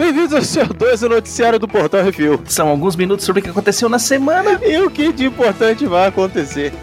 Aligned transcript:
Bem-vindos 0.00 0.32
ao 0.32 0.42
seu 0.42 0.66
2, 0.66 1.02
o 1.02 1.08
noticiário 1.08 1.58
do 1.58 1.68
Portal 1.68 2.02
Refil. 2.02 2.40
São 2.46 2.68
alguns 2.68 2.96
minutos 2.96 3.26
sobre 3.26 3.40
o 3.40 3.42
que 3.44 3.50
aconteceu 3.50 3.88
na 3.88 3.98
semana. 3.98 4.58
E 4.64 4.78
o 4.78 4.90
que 4.90 5.12
de 5.12 5.26
importante 5.26 5.86
vai 5.86 6.08
acontecer. 6.08 6.72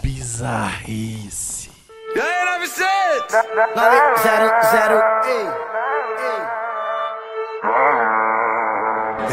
Bizarrice. 0.00 1.70
E 2.14 2.20
aí, 2.20 2.44
900? 2.60 3.34
Nove, 3.74 3.96
zero, 4.22 4.48
zero, 4.70 5.02
ei, 5.26 5.46
ei. 6.22 6.38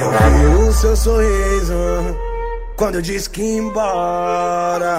Eu 0.01 0.09
vi 0.11 0.45
o 0.67 0.71
seu 0.73 0.95
sorriso 0.95 2.32
quando 2.75 2.95
eu 2.95 3.01
disse 3.01 3.29
que 3.29 3.41
ia 3.41 3.57
embora. 3.59 4.97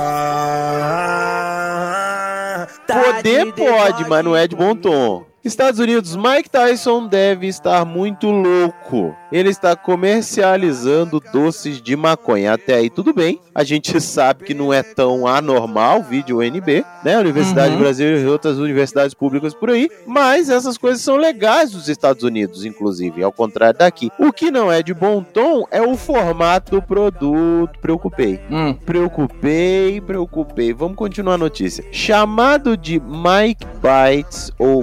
Poder 2.87 3.53
pode, 3.53 4.09
mas 4.09 4.25
não 4.25 4.37
é 4.37 4.47
de 4.47 4.57
bom 4.57 4.75
tom. 4.75 5.34
Estados 5.45 5.79
Unidos, 5.79 6.17
Mike 6.17 6.49
Tyson 6.49 7.07
deve 7.07 7.47
estar 7.47 7.85
muito 7.85 8.31
louco. 8.31 9.15
Ele 9.31 9.51
está 9.51 9.77
comercializando 9.77 11.21
doces 11.33 11.83
de 11.83 11.95
maconha. 11.95 12.55
Até 12.55 12.75
aí 12.77 12.89
tudo 12.89 13.13
bem. 13.13 13.39
A 13.55 13.63
gente 13.63 14.01
sabe 14.01 14.45
que 14.45 14.55
não 14.55 14.73
é 14.73 14.83
tão 14.83 15.27
anormal, 15.27 16.03
vídeo 16.03 16.39
UNB, 16.39 16.85
né? 17.05 17.19
Universidade 17.19 17.75
Uhum. 17.75 17.81
Brasileira 17.81 18.21
e 18.21 18.27
outras 18.27 18.57
universidades 18.59 19.13
públicas 19.15 19.53
por 19.53 19.69
aí. 19.71 19.91
Mas 20.07 20.49
essas 20.49 20.79
coisas 20.79 21.03
são 21.03 21.17
legais 21.17 21.75
nos 21.75 21.89
Estados 21.89 22.23
Unidos, 22.23 22.65
inclusive, 22.65 23.23
ao 23.23 23.33
contrário 23.33 23.79
daqui. 23.79 24.11
O 24.19 24.33
que 24.33 24.51
não 24.51 24.73
é 24.73 24.83
de 24.83 24.95
bom 24.95 25.23
tom 25.23 25.65
é 25.71 25.83
o 25.83 25.95
formato 25.97 26.77
do 26.77 26.83
produto. 26.83 27.79
Preocupei. 27.83 28.41
Hum, 28.51 28.75
Preocupei, 28.75 30.01
preocupei. 30.01 30.73
Vamos 30.73 30.97
continuar 30.97 31.35
a 31.35 31.39
notícia. 31.39 31.85
Chamado 31.93 32.77
de 32.77 32.99
Mike 33.01 33.67
Bites 33.83 34.51
ou 34.59 34.83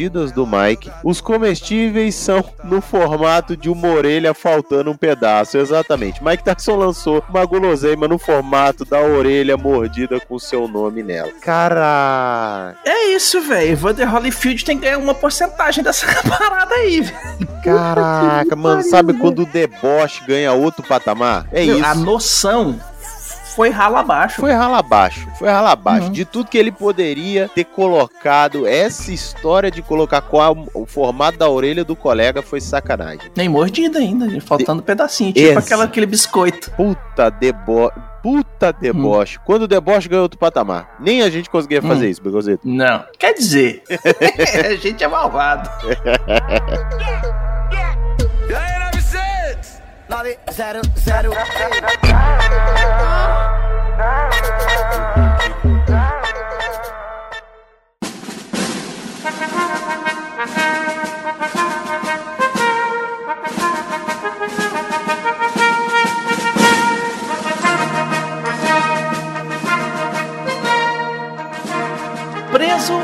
mordidas 0.00 0.32
do 0.32 0.46
Mike, 0.46 0.90
os 1.04 1.20
comestíveis 1.20 2.14
são 2.14 2.42
no 2.64 2.80
formato 2.80 3.54
de 3.54 3.68
uma 3.68 3.88
orelha 3.88 4.32
faltando 4.32 4.90
um 4.90 4.96
pedaço. 4.96 5.58
Exatamente. 5.58 6.24
Mike 6.24 6.42
Tyson 6.42 6.76
lançou 6.76 7.22
uma 7.28 7.44
guloseima 7.44 8.08
no 8.08 8.18
formato 8.18 8.84
da 8.86 8.98
orelha 9.00 9.56
mordida 9.58 10.18
com 10.18 10.38
seu 10.38 10.66
nome 10.66 11.02
nela. 11.02 11.30
Caraca, 11.42 12.78
é 12.84 13.08
isso, 13.14 13.42
velho. 13.42 13.76
Vander 13.76 14.10
Holyfield 14.12 14.64
tem 14.64 14.78
que 14.78 14.84
ganhar 14.84 14.98
uma 14.98 15.14
porcentagem 15.14 15.84
dessa 15.84 16.06
parada 16.26 16.74
aí, 16.76 17.02
velho. 17.02 17.48
caraca, 17.62 18.56
mano. 18.56 18.82
Sabe 18.82 19.12
quando 19.14 19.42
o 19.42 19.46
deboche 19.46 20.22
ganha 20.26 20.52
outro 20.52 20.82
patamar? 20.82 21.46
É 21.52 21.62
isso. 21.62 21.84
A 21.84 21.94
noção 21.94 22.80
foi 23.60 23.68
rala 23.68 24.00
abaixo. 24.00 24.40
Foi 24.40 24.52
rala 24.52 24.78
abaixo, 24.78 25.28
foi 25.38 25.50
rala 25.50 25.72
abaixo. 25.72 26.06
Uhum. 26.06 26.12
De 26.12 26.24
tudo 26.24 26.48
que 26.48 26.56
ele 26.56 26.72
poderia 26.72 27.46
ter 27.54 27.64
colocado, 27.64 28.66
essa 28.66 29.12
história 29.12 29.70
de 29.70 29.82
colocar 29.82 30.22
qual 30.22 30.56
o 30.72 30.86
formato 30.86 31.36
da 31.36 31.46
orelha 31.46 31.84
do 31.84 31.94
colega 31.94 32.40
foi 32.40 32.58
sacanagem. 32.58 33.30
Nem 33.36 33.50
mordida 33.50 33.98
ainda, 33.98 34.40
faltando 34.40 34.82
pedacinho. 34.82 35.34
Tipo 35.34 35.58
aquela, 35.58 35.84
aquele 35.84 36.06
biscoito. 36.06 36.70
Puta 36.70 37.28
debo... 37.30 37.92
Puta 38.22 38.72
deboche. 38.72 39.38
Quando 39.44 39.62
o 39.62 39.68
deboche 39.68 40.08
ganhou 40.08 40.22
outro 40.22 40.38
patamar. 40.38 40.96
Nem 40.98 41.20
a 41.22 41.28
gente 41.28 41.50
conseguia 41.50 41.82
fazer 41.82 42.06
Hum. 42.06 42.10
isso, 42.10 42.22
Begozeto. 42.22 42.66
Não. 42.66 43.04
Quer 43.18 43.34
dizer, 43.34 43.82
a 44.72 44.74
gente 44.76 45.04
é 45.04 45.08
malvado. 45.08 45.68
E 48.48 48.54
aí, 48.54 48.78
900? 48.94 49.80
Nove, 50.08 50.38
zero, 50.50 50.80
zero, 50.98 51.30
ei. 54.00 55.29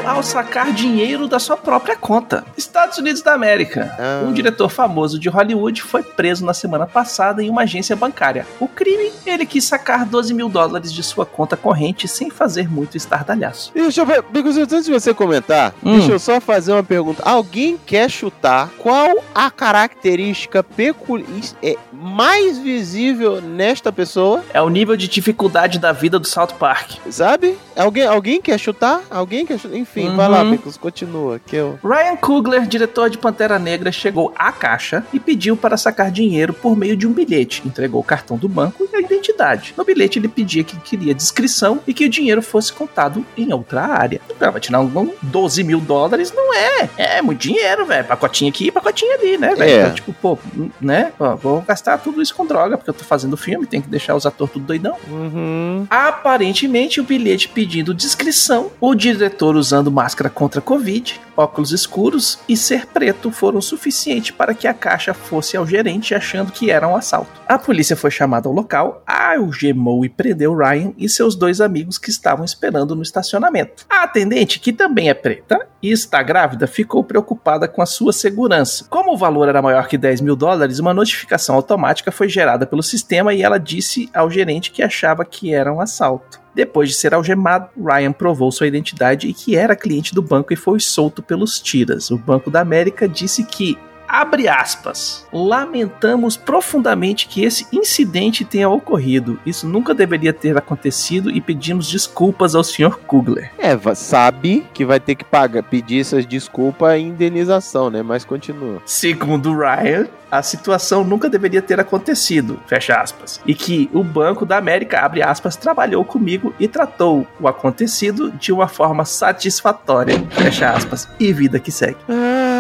Ao 0.06 0.22
sacar 0.22 0.72
dinheiro 0.72 1.26
da 1.26 1.38
sua 1.38 1.56
própria 1.56 1.96
conta. 1.96 2.44
Estados 2.56 2.96
Unidos 2.98 3.22
da 3.22 3.34
América. 3.34 3.94
Ah. 3.98 4.24
Um 4.26 4.32
diretor 4.32 4.68
famoso 4.68 5.18
de 5.18 5.28
Hollywood 5.28 5.82
foi 5.82 6.02
preso 6.02 6.44
na 6.44 6.54
semana 6.54 6.86
passada 6.86 7.42
em 7.42 7.50
uma 7.50 7.62
agência 7.62 7.96
bancária. 7.96 8.46
O 8.60 8.68
crime, 8.68 9.10
ele 9.26 9.44
quis 9.44 9.64
sacar 9.64 10.06
12 10.06 10.32
mil 10.32 10.48
dólares 10.48 10.92
de 10.92 11.02
sua 11.02 11.26
conta 11.26 11.56
corrente 11.56 12.06
sem 12.06 12.30
fazer 12.30 12.70
muito 12.70 12.96
estardalhaço. 12.96 13.72
Deixa 13.74 14.00
eu 14.00 14.06
ver, 14.06 14.24
antes 14.34 14.84
de 14.84 14.92
você 14.92 15.12
comentar, 15.12 15.74
Hum. 15.82 15.98
deixa 15.98 16.12
eu 16.12 16.18
só 16.18 16.40
fazer 16.40 16.72
uma 16.72 16.84
pergunta. 16.84 17.22
Alguém 17.24 17.76
quer 17.84 18.08
chutar 18.08 18.70
qual 18.78 19.24
a 19.34 19.50
característica 19.50 20.62
peculiar 20.62 21.26
é 21.62 21.76
mais 21.92 22.58
visível 22.58 23.40
nesta 23.40 23.90
pessoa? 23.90 24.44
É 24.52 24.60
o 24.62 24.68
nível 24.68 24.96
de 24.96 25.08
dificuldade 25.08 25.78
da 25.78 25.92
vida 25.92 26.18
do 26.18 26.26
South 26.26 26.54
Park. 26.58 26.92
Sabe? 27.10 27.58
Alguém, 27.76 28.04
alguém 28.06 28.40
quer 28.40 28.58
chutar? 28.58 29.00
Alguém 29.10 29.44
quer 29.44 29.58
chutar? 29.58 29.76
Enfim, 29.76 29.95
vai 30.14 30.28
lá, 30.28 30.42
Uhum. 30.42 30.52
Picos, 30.52 30.76
continua. 30.76 31.40
Que 31.44 31.56
eu... 31.56 31.78
Ryan 31.82 32.16
Coogler, 32.16 32.66
diretor 32.66 33.10
de 33.10 33.18
Pantera 33.18 33.58
Negra, 33.58 33.90
chegou 33.90 34.32
à 34.36 34.52
caixa 34.52 35.04
e 35.12 35.18
pediu 35.18 35.56
para 35.56 35.76
sacar 35.76 36.10
dinheiro 36.10 36.52
por 36.52 36.76
meio 36.76 36.96
de 36.96 37.06
um 37.06 37.12
bilhete. 37.12 37.62
Entregou 37.64 38.00
o 38.00 38.04
cartão 38.04 38.36
do 38.36 38.48
banco 38.48 38.88
e 38.92 38.96
a 38.96 39.00
identidade. 39.00 39.74
No 39.76 39.84
bilhete 39.84 40.18
ele 40.18 40.28
pedia 40.28 40.62
que 40.62 40.76
queria 40.78 41.14
descrição 41.14 41.80
e 41.86 41.94
que 41.94 42.04
o 42.04 42.08
dinheiro 42.08 42.42
fosse 42.42 42.72
contado 42.72 43.24
em 43.36 43.52
outra 43.52 43.82
área. 43.82 44.20
Ah, 44.40 44.50
vai 44.50 44.60
tirar 44.60 44.80
um 44.80 45.10
12 45.22 45.64
mil 45.64 45.80
dólares? 45.80 46.32
Não 46.34 46.54
é. 46.54 46.88
É 46.96 47.22
muito 47.22 47.40
dinheiro, 47.40 47.86
velho. 47.86 48.04
Pacotinho 48.04 48.50
aqui, 48.50 48.70
pacotinho 48.70 49.14
ali, 49.14 49.38
né, 49.38 49.54
velho? 49.54 49.70
É. 49.70 49.80
Então, 49.82 49.94
tipo, 49.94 50.12
pô, 50.12 50.38
né? 50.80 51.12
Ó, 51.18 51.36
vou 51.36 51.60
gastar 51.62 51.98
tudo 51.98 52.22
isso 52.22 52.34
com 52.34 52.46
droga, 52.46 52.76
porque 52.76 52.90
eu 52.90 52.94
tô 52.94 53.04
fazendo 53.04 53.36
filme, 53.36 53.66
tem 53.66 53.80
que 53.80 53.88
deixar 53.88 54.14
os 54.14 54.26
atores 54.26 54.52
tudo 54.52 54.66
doidão. 54.66 54.96
Uhum. 55.10 55.86
Aparentemente, 55.90 57.00
o 57.00 57.04
bilhete 57.04 57.48
pedindo 57.48 57.94
descrição, 57.94 58.70
o 58.80 58.94
diretor 58.94 59.56
usando 59.56 59.85
máscara 59.90 60.30
contra 60.30 60.60
Covid, 60.60 61.20
óculos 61.36 61.72
escuros 61.72 62.38
e 62.48 62.56
ser 62.56 62.86
preto 62.86 63.30
foram 63.30 63.60
suficiente 63.60 64.32
para 64.32 64.54
que 64.54 64.66
a 64.66 64.74
caixa 64.74 65.12
fosse 65.12 65.56
ao 65.56 65.66
gerente 65.66 66.14
achando 66.14 66.52
que 66.52 66.70
era 66.70 66.88
um 66.88 66.96
assalto. 66.96 67.40
A 67.46 67.58
polícia 67.58 67.96
foi 67.96 68.10
chamada 68.10 68.48
ao 68.48 68.54
local, 68.54 69.02
algemou 69.06 70.04
e 70.04 70.08
prendeu 70.08 70.56
Ryan 70.56 70.92
e 70.96 71.08
seus 71.08 71.36
dois 71.36 71.60
amigos 71.60 71.98
que 71.98 72.10
estavam 72.10 72.44
esperando 72.44 72.96
no 72.96 73.02
estacionamento. 73.02 73.84
A 73.88 74.02
atendente, 74.02 74.58
que 74.58 74.72
também 74.72 75.08
é 75.08 75.14
preta 75.14 75.66
e 75.82 75.92
está 75.92 76.22
grávida, 76.22 76.66
ficou 76.66 77.04
preocupada 77.04 77.68
com 77.68 77.82
a 77.82 77.86
sua 77.86 78.12
segurança. 78.12 78.86
Como 78.88 79.12
o 79.12 79.16
valor 79.16 79.48
era 79.48 79.62
maior 79.62 79.86
que 79.86 79.98
10 79.98 80.20
mil 80.20 80.36
dólares, 80.36 80.78
uma 80.78 80.94
notificação 80.94 81.54
automática 81.54 82.10
foi 82.10 82.28
gerada 82.28 82.66
pelo 82.66 82.82
sistema 82.82 83.34
e 83.34 83.42
ela 83.42 83.58
disse 83.58 84.08
ao 84.12 84.30
gerente 84.30 84.70
que 84.70 84.82
achava 84.82 85.24
que 85.24 85.52
era 85.52 85.72
um 85.72 85.80
assalto. 85.80 86.45
Depois 86.56 86.88
de 86.88 86.94
ser 86.94 87.12
algemado, 87.12 87.68
Ryan 87.76 88.12
provou 88.12 88.50
sua 88.50 88.66
identidade 88.66 89.28
e 89.28 89.34
que 89.34 89.54
era 89.54 89.76
cliente 89.76 90.14
do 90.14 90.22
banco 90.22 90.54
e 90.54 90.56
foi 90.56 90.80
solto 90.80 91.22
pelos 91.22 91.60
tiras. 91.60 92.10
O 92.10 92.16
Banco 92.16 92.50
da 92.50 92.62
América 92.62 93.06
disse 93.06 93.44
que 93.44 93.76
Abre 94.08 94.48
aspas. 94.48 95.26
Lamentamos 95.32 96.36
profundamente 96.36 97.26
que 97.28 97.42
esse 97.44 97.66
incidente 97.72 98.44
tenha 98.44 98.68
ocorrido. 98.68 99.38
Isso 99.44 99.66
nunca 99.66 99.94
deveria 99.94 100.32
ter 100.32 100.56
acontecido 100.56 101.30
e 101.30 101.40
pedimos 101.40 101.88
desculpas 101.90 102.54
ao 102.54 102.62
Sr. 102.64 102.96
Kugler. 103.06 103.50
É, 103.58 103.74
va- 103.74 103.94
sabe 103.94 104.66
que 104.72 104.84
vai 104.84 105.00
ter 105.00 105.14
que 105.14 105.24
pagar, 105.24 105.62
pedir 105.62 106.00
essas 106.00 106.24
desculpas 106.26 106.98
e 106.98 107.02
indenização, 107.02 107.90
né? 107.90 108.02
Mas 108.02 108.24
continua. 108.24 108.80
Segundo 108.86 109.56
Ryan, 109.56 110.06
a 110.30 110.42
situação 110.42 111.04
nunca 111.04 111.28
deveria 111.28 111.62
ter 111.62 111.78
acontecido, 111.80 112.60
fecha 112.66 112.94
aspas. 113.00 113.40
E 113.46 113.54
que 113.54 113.88
o 113.92 114.02
Banco 114.02 114.44
da 114.44 114.56
América, 114.58 115.00
abre 115.00 115.22
aspas, 115.22 115.56
trabalhou 115.56 116.04
comigo 116.04 116.54
e 116.58 116.66
tratou 116.68 117.26
o 117.40 117.46
acontecido 117.48 118.30
de 118.32 118.52
uma 118.52 118.68
forma 118.68 119.04
satisfatória, 119.04 120.18
fecha 120.30 120.70
aspas. 120.70 121.08
E 121.18 121.32
vida 121.32 121.58
que 121.58 121.70
segue. 121.70 121.96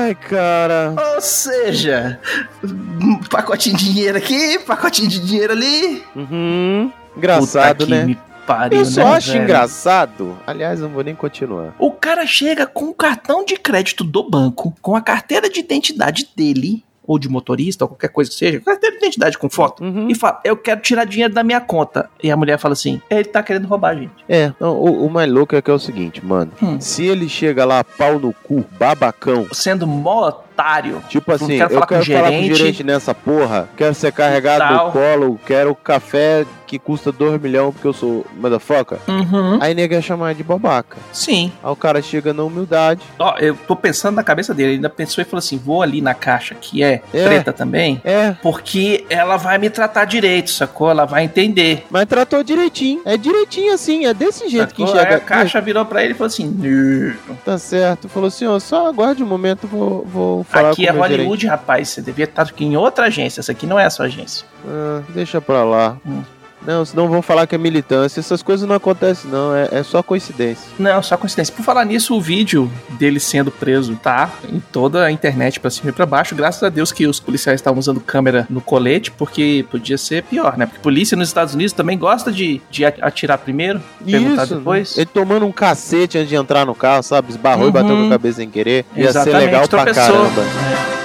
Ai, 0.06 0.14
cara. 0.14 0.94
Ou 1.14 1.20
seja, 1.20 2.20
um 2.62 3.18
pacotinho 3.28 3.76
de 3.76 3.92
dinheiro 3.92 4.16
aqui, 4.18 4.58
pacotinho 4.60 5.08
de 5.08 5.18
dinheiro 5.18 5.52
ali. 5.52 6.02
Uhum. 6.14 6.92
Engraçado, 7.16 7.78
Puta 7.86 8.06
né? 8.06 8.16
pariu, 8.46 8.78
Eu 8.78 8.84
só 8.84 9.00
né, 9.04 9.16
acho 9.16 9.32
velho? 9.32 9.42
engraçado. 9.44 10.38
Aliás, 10.46 10.78
não 10.78 10.90
vou 10.90 11.02
nem 11.02 11.14
continuar. 11.14 11.74
O 11.78 11.90
cara 11.90 12.24
chega 12.24 12.66
com 12.66 12.84
o 12.86 12.94
cartão 12.94 13.44
de 13.44 13.56
crédito 13.56 14.04
do 14.04 14.22
banco, 14.28 14.72
com 14.80 14.94
a 14.94 15.00
carteira 15.00 15.50
de 15.50 15.58
identidade 15.58 16.28
dele, 16.36 16.84
ou 17.06 17.18
de 17.18 17.28
motorista, 17.28 17.84
ou 17.84 17.88
qualquer 17.88 18.08
coisa 18.08 18.30
que 18.30 18.36
seja, 18.36 18.60
carteira 18.60 18.96
de 18.96 19.04
identidade 19.04 19.38
com 19.38 19.48
foto, 19.48 19.82
Uhum. 19.84 20.08
e 20.08 20.14
fala: 20.14 20.40
Eu 20.44 20.56
quero 20.56 20.80
tirar 20.80 21.04
dinheiro 21.04 21.32
da 21.32 21.42
minha 21.44 21.60
conta. 21.60 22.08
E 22.22 22.30
a 22.30 22.36
mulher 22.36 22.58
fala 22.58 22.72
assim: 22.72 23.00
Ele 23.10 23.24
tá 23.24 23.42
querendo 23.42 23.66
roubar 23.66 23.90
a 23.90 23.94
gente. 23.94 24.12
É, 24.28 24.52
não, 24.58 24.76
o, 24.76 25.06
o 25.06 25.10
mais 25.10 25.30
louco 25.30 25.54
é 25.54 25.62
que 25.62 25.70
é 25.70 25.74
o 25.74 25.78
seguinte, 25.78 26.24
mano. 26.24 26.50
Hum. 26.62 26.80
Se 26.80 27.04
ele 27.04 27.28
chega 27.28 27.64
lá, 27.64 27.82
pau 27.84 28.18
no 28.18 28.32
cu, 28.32 28.64
babacão, 28.78 29.46
Sendo 29.52 29.86
mó 29.86 30.32
otário. 30.56 31.02
Tipo 31.08 31.32
assim, 31.32 31.58
quero 31.58 31.74
eu 31.74 31.86
quero 31.86 32.04
falar 32.06 32.30
com 32.30 32.38
o 32.40 32.54
gerente. 32.54 32.82
nessa 32.82 33.14
porra, 33.14 33.68
quero 33.76 33.94
ser 33.94 34.12
carregado 34.12 34.72
no 34.74 34.90
colo, 34.92 35.38
quero 35.46 35.74
café 35.74 36.46
que 36.66 36.78
custa 36.80 37.12
2 37.12 37.40
milhões 37.40 37.72
porque 37.74 37.86
eu 37.86 37.92
sou 37.92 38.26
motherfucker. 38.36 38.98
Uhum. 39.06 39.58
Aí 39.60 39.72
nega 39.74 39.94
ia 39.96 40.02
chamar 40.02 40.34
de 40.34 40.42
babaca. 40.42 40.96
Sim. 41.12 41.52
Aí 41.62 41.70
o 41.70 41.76
cara 41.76 42.02
chega 42.02 42.32
na 42.32 42.42
humildade. 42.42 43.02
Ó, 43.18 43.36
eu 43.38 43.54
tô 43.54 43.76
pensando 43.76 44.16
na 44.16 44.24
cabeça 44.24 44.52
dele. 44.52 44.70
Ele 44.70 44.76
ainda 44.76 44.90
pensou 44.90 45.22
e 45.22 45.24
falou 45.24 45.38
assim: 45.38 45.58
vou 45.58 45.80
ali 45.82 46.00
na 46.00 46.12
caixa 46.14 46.56
que 46.56 46.82
é, 46.82 47.02
É. 47.14 47.24
preta 47.24 47.52
também. 47.52 48.00
É, 48.04 48.32
Porque 48.42 49.04
ela 49.08 49.36
vai 49.36 49.58
me 49.58 49.70
tratar 49.70 50.06
direito, 50.06 50.50
sacou? 50.50 50.90
Ela 50.90 51.04
vai 51.04 51.22
entender. 51.24 51.86
mas 51.90 52.06
tratou 52.06 52.42
direitinho. 52.42 53.00
É 53.04 53.16
direitinho 53.16 53.72
assim, 53.72 54.04
é 54.06 54.12
desse 54.14 54.48
jeito 54.48 54.74
que 54.74 54.82
Sacou? 54.82 54.94
enxerga. 54.96 55.14
Aí 55.16 55.20
a 55.20 55.24
caixa 55.24 55.60
virou 55.60 55.84
pra 55.84 56.02
ele 56.02 56.12
e 56.12 56.16
falou 56.16 56.26
assim: 56.28 56.46
"Não. 56.46 57.36
Tá 57.44 57.58
certo. 57.58 58.08
Falou 58.08 58.26
assim, 58.28 58.44
ó, 58.46 58.58
só 58.58 58.88
aguarde 58.88 59.22
um 59.22 59.26
momento, 59.26 59.66
vou, 59.68 60.04
vou 60.04 60.42
falar 60.46 60.70
Aqui 60.70 60.86
é 60.86 60.92
meu 60.92 61.02
gerente. 61.02 61.18
Hollywood, 61.18 61.46
rapaz. 61.46 61.88
Você 61.90 62.02
devia 62.02 62.24
estar 62.24 62.42
aqui 62.42 62.64
em 62.64 62.76
outra 62.76 63.06
agência. 63.06 63.40
Essa 63.40 63.52
aqui 63.52 63.66
não 63.66 63.78
é 63.78 63.84
a 63.84 63.90
sua 63.90 64.06
agência. 64.06 64.46
Ah, 64.66 65.02
deixa 65.10 65.40
pra 65.40 65.64
lá. 65.64 65.96
Hum. 66.06 66.22
Não, 66.64 66.84
senão 66.84 67.08
vão 67.08 67.22
falar 67.22 67.46
que 67.46 67.54
é 67.54 67.58
militância. 67.58 68.18
Essas 68.18 68.42
coisas 68.42 68.66
não 68.68 68.74
acontecem, 68.74 69.30
não. 69.30 69.54
É, 69.54 69.68
é 69.70 69.82
só 69.82 70.02
coincidência. 70.02 70.64
Não, 70.78 71.02
só 71.02 71.16
coincidência. 71.16 71.54
Por 71.54 71.62
falar 71.64 71.84
nisso, 71.84 72.14
o 72.16 72.20
vídeo 72.20 72.70
dele 72.98 73.20
sendo 73.20 73.50
preso 73.52 73.94
tá 73.96 74.30
em 74.52 74.58
toda 74.72 75.04
a 75.04 75.12
internet 75.12 75.60
pra 75.60 75.70
cima 75.70 75.90
e 75.90 75.92
pra 75.92 76.04
baixo. 76.06 76.34
Graças 76.34 76.62
a 76.62 76.68
Deus 76.68 76.90
que 76.90 77.06
os 77.06 77.20
policiais 77.20 77.60
estavam 77.60 77.78
usando 77.78 78.00
câmera 78.00 78.46
no 78.50 78.60
colete, 78.60 79.10
porque 79.12 79.64
podia 79.70 79.96
ser 79.98 80.24
pior, 80.24 80.56
né? 80.58 80.66
Porque 80.66 80.80
polícia 80.80 81.16
nos 81.16 81.28
Estados 81.28 81.54
Unidos 81.54 81.72
também 81.72 81.96
gosta 81.96 82.32
de, 82.32 82.60
de 82.70 82.84
atirar 82.84 83.38
primeiro, 83.38 83.80
perguntar 84.04 84.44
Isso, 84.44 84.56
depois. 84.56 84.96
Ele 84.98 85.06
tomando 85.06 85.46
um 85.46 85.52
cacete 85.52 86.18
antes 86.18 86.28
de 86.30 86.34
entrar 86.36 86.66
no 86.66 86.74
carro, 86.74 87.02
sabe? 87.02 87.30
Esbarrou 87.30 87.64
Uhum. 87.64 87.68
e 87.68 87.72
bateu 87.72 87.96
com 87.96 88.06
a 88.06 88.10
cabeça 88.10 88.36
sem 88.38 88.50
querer. 88.50 88.84
Ia 88.96 89.04
ser 89.04 89.08
Exatamente, 89.20 89.44
legal 89.44 89.68
pra 89.68 89.84
tropeçou. 89.84 90.12
caramba. 90.14 90.95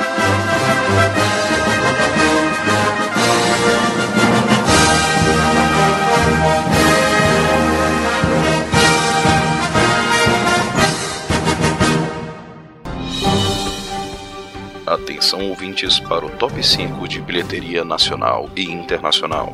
Atenção 15.42 15.50
ouvintes 15.50 16.00
para 16.00 16.24
o 16.24 16.30
top 16.30 16.64
5 16.64 17.08
de 17.08 17.20
bilheteria 17.20 17.84
nacional 17.84 18.48
e 18.56 18.64
internacional. 18.64 19.50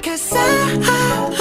Cause 0.00 0.32
I, 0.32 0.74
I'm 0.76 1.37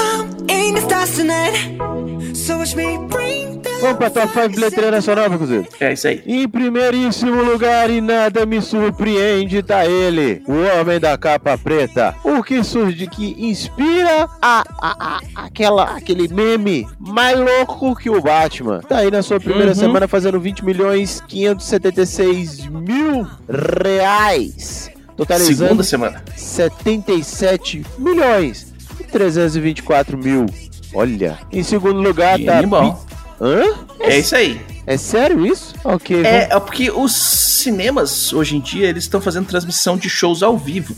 Vamos 3.82 3.98
pra 3.98 4.10
top 4.10 4.34
5 4.34 4.50
bilheteria 4.50 4.92
nacional, 4.92 5.30
meu 5.30 5.38
cozido. 5.40 5.68
É 5.80 5.94
isso 5.94 6.08
aí. 6.08 6.24
Em 6.26 6.48
primeiríssimo 6.48 7.44
lugar, 7.44 7.90
e 7.90 8.02
nada 8.02 8.46
me 8.46 8.62
surpreende, 8.62 9.62
tá 9.62 9.86
ele, 9.86 10.42
o 10.48 10.80
homem 10.80 11.00
da 11.00 11.16
capa 11.18 11.58
preta. 11.58 12.16
O 12.24 12.42
que 12.44 12.64
surge, 12.64 13.06
que 13.08 13.36
inspira 13.38 14.28
a, 14.42 14.64
a- 14.82 15.18
a- 15.36 15.46
aquela, 15.46 15.84
aquele 15.96 16.28
meme 16.28 16.88
mais 17.00 17.38
louco 17.40 17.96
que 17.96 18.10
o 18.10 18.20
Batman. 18.22 18.80
Tá 18.80 18.98
aí 19.00 19.12
na 19.12 19.22
sua 19.22 19.40
primeira 19.40 19.70
Uhum. 19.70 19.76
semana 19.76 20.08
fazendo 20.08 20.40
20 20.40 20.66
milhões 20.66 21.22
576 21.28 22.66
mil 22.68 23.28
reais. 23.48 24.90
Totalizando 25.16 25.58
Segunda 25.58 25.84
semana. 25.84 26.24
77 26.36 27.84
milhões 27.98 28.74
e 29.00 29.04
324 29.04 30.18
mil. 30.18 30.46
Olha. 30.98 31.38
Em 31.52 31.62
segundo 31.64 32.02
lugar 32.02 32.40
tá. 32.40 32.62
Bom. 32.64 33.00
Hã? 33.40 33.64
É 34.00 34.18
isso 34.18 34.36
aí. 34.36 34.60
É 34.86 34.98
sério 34.98 35.46
isso? 35.46 35.76
Ok. 35.84 36.16
vamos- 36.24 36.28
É, 36.30 36.50
é 36.52 36.60
porque 36.60 36.90
os 36.90 37.14
cinemas, 37.14 38.34
hoje 38.34 38.56
em 38.56 38.60
dia, 38.60 38.88
eles 38.88 39.04
estão 39.04 39.22
fazendo 39.22 39.46
transmissão 39.46 39.96
de 39.96 40.10
shows 40.10 40.42
ao 40.42 40.58
vivo. 40.58 40.96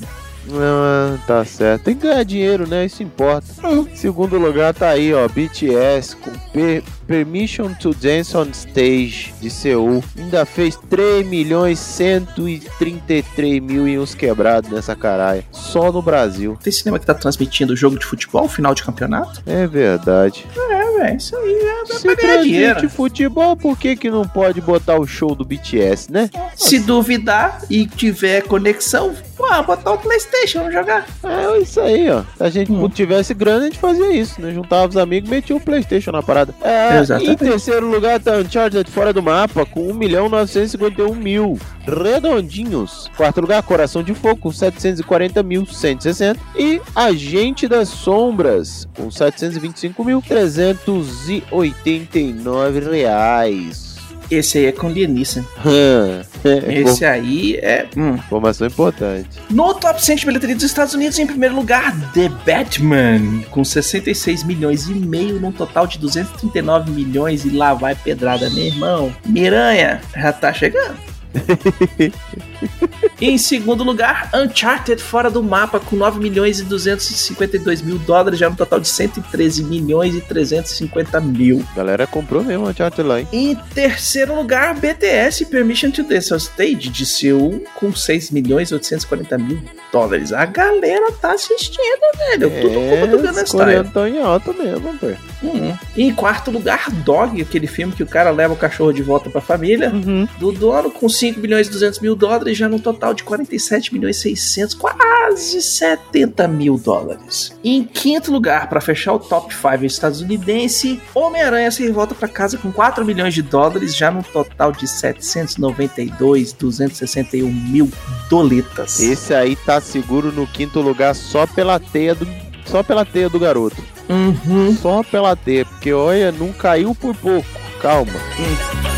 Ah, 0.51 1.17
tá 1.27 1.43
certo. 1.43 1.83
Tem 1.83 1.95
que 1.95 2.07
ganhar 2.07 2.23
dinheiro, 2.23 2.67
né? 2.67 2.85
Isso 2.85 3.03
importa. 3.03 3.45
Hum. 3.67 3.85
Segundo 3.93 4.37
lugar 4.37 4.73
tá 4.73 4.89
aí, 4.89 5.13
ó. 5.13 5.27
BTS 5.27 6.15
com 6.15 6.31
Per- 6.53 6.83
Permission 7.09 7.73
to 7.73 7.91
Dance 7.95 8.37
on 8.37 8.51
Stage 8.53 9.33
de 9.41 9.49
Seul. 9.49 10.03
Ainda 10.15 10.45
fez 10.45 10.77
3 10.91 11.25
milhões 11.25 11.79
133 11.79 13.59
mil 13.59 13.87
e 13.87 13.97
uns 13.97 14.13
quebrados 14.13 14.69
nessa 14.69 14.95
caralho. 14.95 15.43
Só 15.51 15.91
no 15.91 16.03
Brasil. 16.03 16.55
Tem 16.61 16.71
cinema 16.71 16.99
que 16.99 17.07
tá 17.07 17.15
transmitindo 17.15 17.75
jogo 17.75 17.97
de 17.97 18.05
futebol, 18.05 18.47
final 18.47 18.75
de 18.75 18.83
campeonato? 18.83 19.41
É 19.47 19.65
verdade. 19.65 20.45
É, 20.55 20.99
velho, 20.99 21.17
isso 21.17 21.35
aí 21.35 21.53
é 21.55 21.85
Se 21.87 22.15
transmite 22.15 22.87
futebol, 22.89 23.57
por 23.57 23.75
que 23.75 23.95
que 23.95 24.11
não 24.11 24.27
pode 24.27 24.61
botar 24.61 24.99
o 24.99 25.07
show 25.07 25.33
do 25.33 25.43
BTS, 25.43 26.11
né? 26.11 26.29
Se 26.55 26.77
duvidar 26.77 27.61
e 27.71 27.87
tiver 27.87 28.43
conexão, 28.43 29.15
pô, 29.35 29.47
botar 29.63 29.93
o 29.93 29.97
Playstation, 29.97 30.59
vamos 30.59 30.73
jogar. 30.75 31.07
É 31.23 31.57
isso 31.57 31.81
aí, 31.81 32.07
ó. 32.11 32.21
Se 32.37 32.43
a 32.43 32.49
gente 32.51 32.71
Hum. 32.71 32.87
tivesse 32.87 33.33
grana, 33.33 33.61
a 33.61 33.63
gente 33.65 33.79
fazia 33.79 34.11
isso, 34.13 34.39
né? 34.39 34.51
Juntava 34.53 34.87
os 34.87 34.97
amigos 34.97 35.27
e 35.27 35.33
metia 35.33 35.55
o 35.55 35.59
Playstation 35.59 36.11
na 36.11 36.21
parada. 36.21 36.53
É, 36.61 36.98
Exatamente. 37.01 37.31
em 37.31 37.35
terceiro 37.35 37.89
lugar 37.89 38.19
tá 38.19 38.37
Uncharted 38.37 38.91
fora 38.91 39.13
do 39.13 39.21
mapa, 39.21 39.65
com 39.65 39.89
1 39.89 39.93
milhão 39.93 40.29
951 40.29 41.13
mil. 41.15 41.59
Redondinhos. 41.85 43.09
Quarto 43.17 43.41
lugar, 43.41 43.61
Coração 43.63 44.01
de 44.03 44.13
Fogo, 44.13 44.37
com 44.37 44.51
740 44.51 45.41
mil 45.43 45.65
160. 45.65 46.39
E 46.55 46.79
Agente 46.95 47.67
das 47.67 47.89
Sombras, 47.89 48.87
com 48.95 49.09
725 49.09 50.03
mil 50.03 50.21
389 50.21 52.79
reais. 52.91 53.88
Esse 54.29 54.59
aí 54.59 54.65
é 54.65 54.71
com. 54.71 54.89
É, 54.89 56.25
Esse 56.81 57.05
aí 57.05 57.55
é. 57.57 57.87
hum. 57.95 58.15
Informação 58.15 58.67
importante. 58.67 59.29
No 59.49 59.73
top 59.73 60.03
100 60.03 60.15
de 60.17 60.25
bilheteria 60.25 60.55
dos 60.55 60.65
Estados 60.65 60.93
Unidos, 60.93 61.17
em 61.19 61.27
primeiro 61.27 61.55
lugar, 61.55 61.95
The 62.13 62.29
Batman, 62.45 63.43
com 63.49 63.63
66 63.63 64.43
milhões 64.43 64.87
e 64.87 64.93
meio, 64.93 65.39
num 65.39 65.51
total 65.51 65.87
de 65.87 65.97
239 65.99 66.91
milhões, 66.91 67.45
e 67.45 67.49
lá 67.49 67.73
vai 67.73 67.95
pedrada, 67.95 68.49
meu 68.49 68.65
irmão. 68.65 69.15
Miranha 69.25 70.01
já 70.15 70.33
tá 70.33 70.53
chegando. 70.53 70.97
em 73.19 73.37
segundo 73.37 73.83
lugar, 73.83 74.29
Uncharted 74.33 75.01
fora 75.01 75.29
do 75.29 75.43
mapa, 75.43 75.79
com 75.79 75.95
9 75.95 76.19
milhões 76.19 76.59
e 76.59 76.63
252 76.63 77.81
mil 77.81 77.97
dólares, 77.99 78.39
já 78.39 78.49
no 78.49 78.55
total 78.55 78.79
de 78.79 78.87
113 78.87 79.63
milhões 79.63 80.15
e 80.15 80.21
350 80.21 81.19
mil. 81.21 81.63
Galera 81.75 82.07
comprou 82.07 82.43
mesmo 82.43 82.67
Uncharted 82.67 83.07
lá, 83.07 83.19
hein? 83.19 83.27
Em 83.31 83.55
terceiro 83.55 84.35
lugar, 84.35 84.75
BTS 84.75 85.45
Permission 85.45 85.91
to 85.91 86.03
Dance 86.03 86.33
on 86.33 86.37
Stage 86.37 86.89
de 86.89 87.05
Seul 87.05 87.63
com 87.75 87.93
6 87.93 88.31
milhões 88.31 88.71
e 88.71 88.73
840 88.73 89.37
mil 89.37 89.61
dólares. 89.91 90.31
A 90.31 90.45
galera 90.45 91.11
tá 91.13 91.33
assistindo, 91.33 91.99
velho. 92.17 92.49
Tudo 92.61 92.73
culpa 92.73 93.07
do 93.07 93.17
Gangnam 93.19 93.45
Style. 93.45 93.85
estão 93.85 94.07
em 94.07 94.21
alta 94.21 94.53
mesmo, 94.53 94.97
pô. 94.97 95.07
Uhum. 95.41 95.77
Em 95.95 96.13
quarto 96.13 96.51
lugar, 96.51 96.91
Dog, 96.91 97.41
aquele 97.41 97.67
filme 97.67 97.93
que 97.93 98.03
o 98.03 98.07
cara 98.07 98.29
leva 98.29 98.53
o 98.53 98.57
cachorro 98.57 98.91
de 98.91 99.01
volta 99.01 99.29
pra 99.29 99.41
família. 99.41 99.91
Do 100.37 100.51
dono 100.51 100.91
com 100.91 101.07
5 101.07 101.39
milhões 101.39 101.67
e 101.67 101.71
200 101.71 101.99
mil 101.99 102.15
dólares, 102.15 102.48
já 102.53 102.67
no 102.67 102.79
total 102.79 103.13
de 103.13 103.23
47 103.23 103.93
milhões 103.93 104.17
e 104.17 104.35
600, 104.35 104.75
quase 104.75 105.61
70 105.61 106.47
mil 106.47 106.77
dólares. 106.77 107.57
Em 107.63 107.83
quinto 107.83 108.31
lugar, 108.31 108.69
para 108.69 108.81
fechar 108.81 109.13
o 109.13 109.19
top 109.19 109.53
5 109.53 109.85
estadunidense, 109.85 111.01
Homem-Aranha 111.13 111.71
se 111.71 111.89
volta 111.91 112.15
para 112.15 112.27
casa 112.27 112.57
com 112.57 112.71
4 112.71 113.05
milhões 113.05 113.33
de 113.33 113.41
dólares, 113.41 113.95
já 113.95 114.11
no 114.11 114.23
total 114.23 114.71
de 114.71 114.87
792, 114.87 116.53
261 116.53 117.51
mil 117.51 117.89
doletas. 118.29 118.99
Esse 118.99 119.33
aí 119.33 119.55
tá 119.55 119.79
seguro 119.81 120.31
no 120.31 120.47
quinto 120.47 120.79
lugar 120.81 121.15
só 121.15 121.45
pela 121.47 121.79
teia 121.79 122.15
do. 122.15 122.27
Só 122.65 122.83
pela 122.83 123.03
teia 123.03 123.29
do 123.29 123.39
garoto. 123.39 123.83
Uhum. 124.07 124.75
Só 124.75 125.03
pela 125.03 125.35
teia, 125.35 125.65
porque 125.65 125.91
olha, 125.91 126.31
não 126.31 126.51
caiu 126.51 126.93
por 126.93 127.15
pouco. 127.15 127.47
Calma. 127.81 128.13
E 128.37 128.88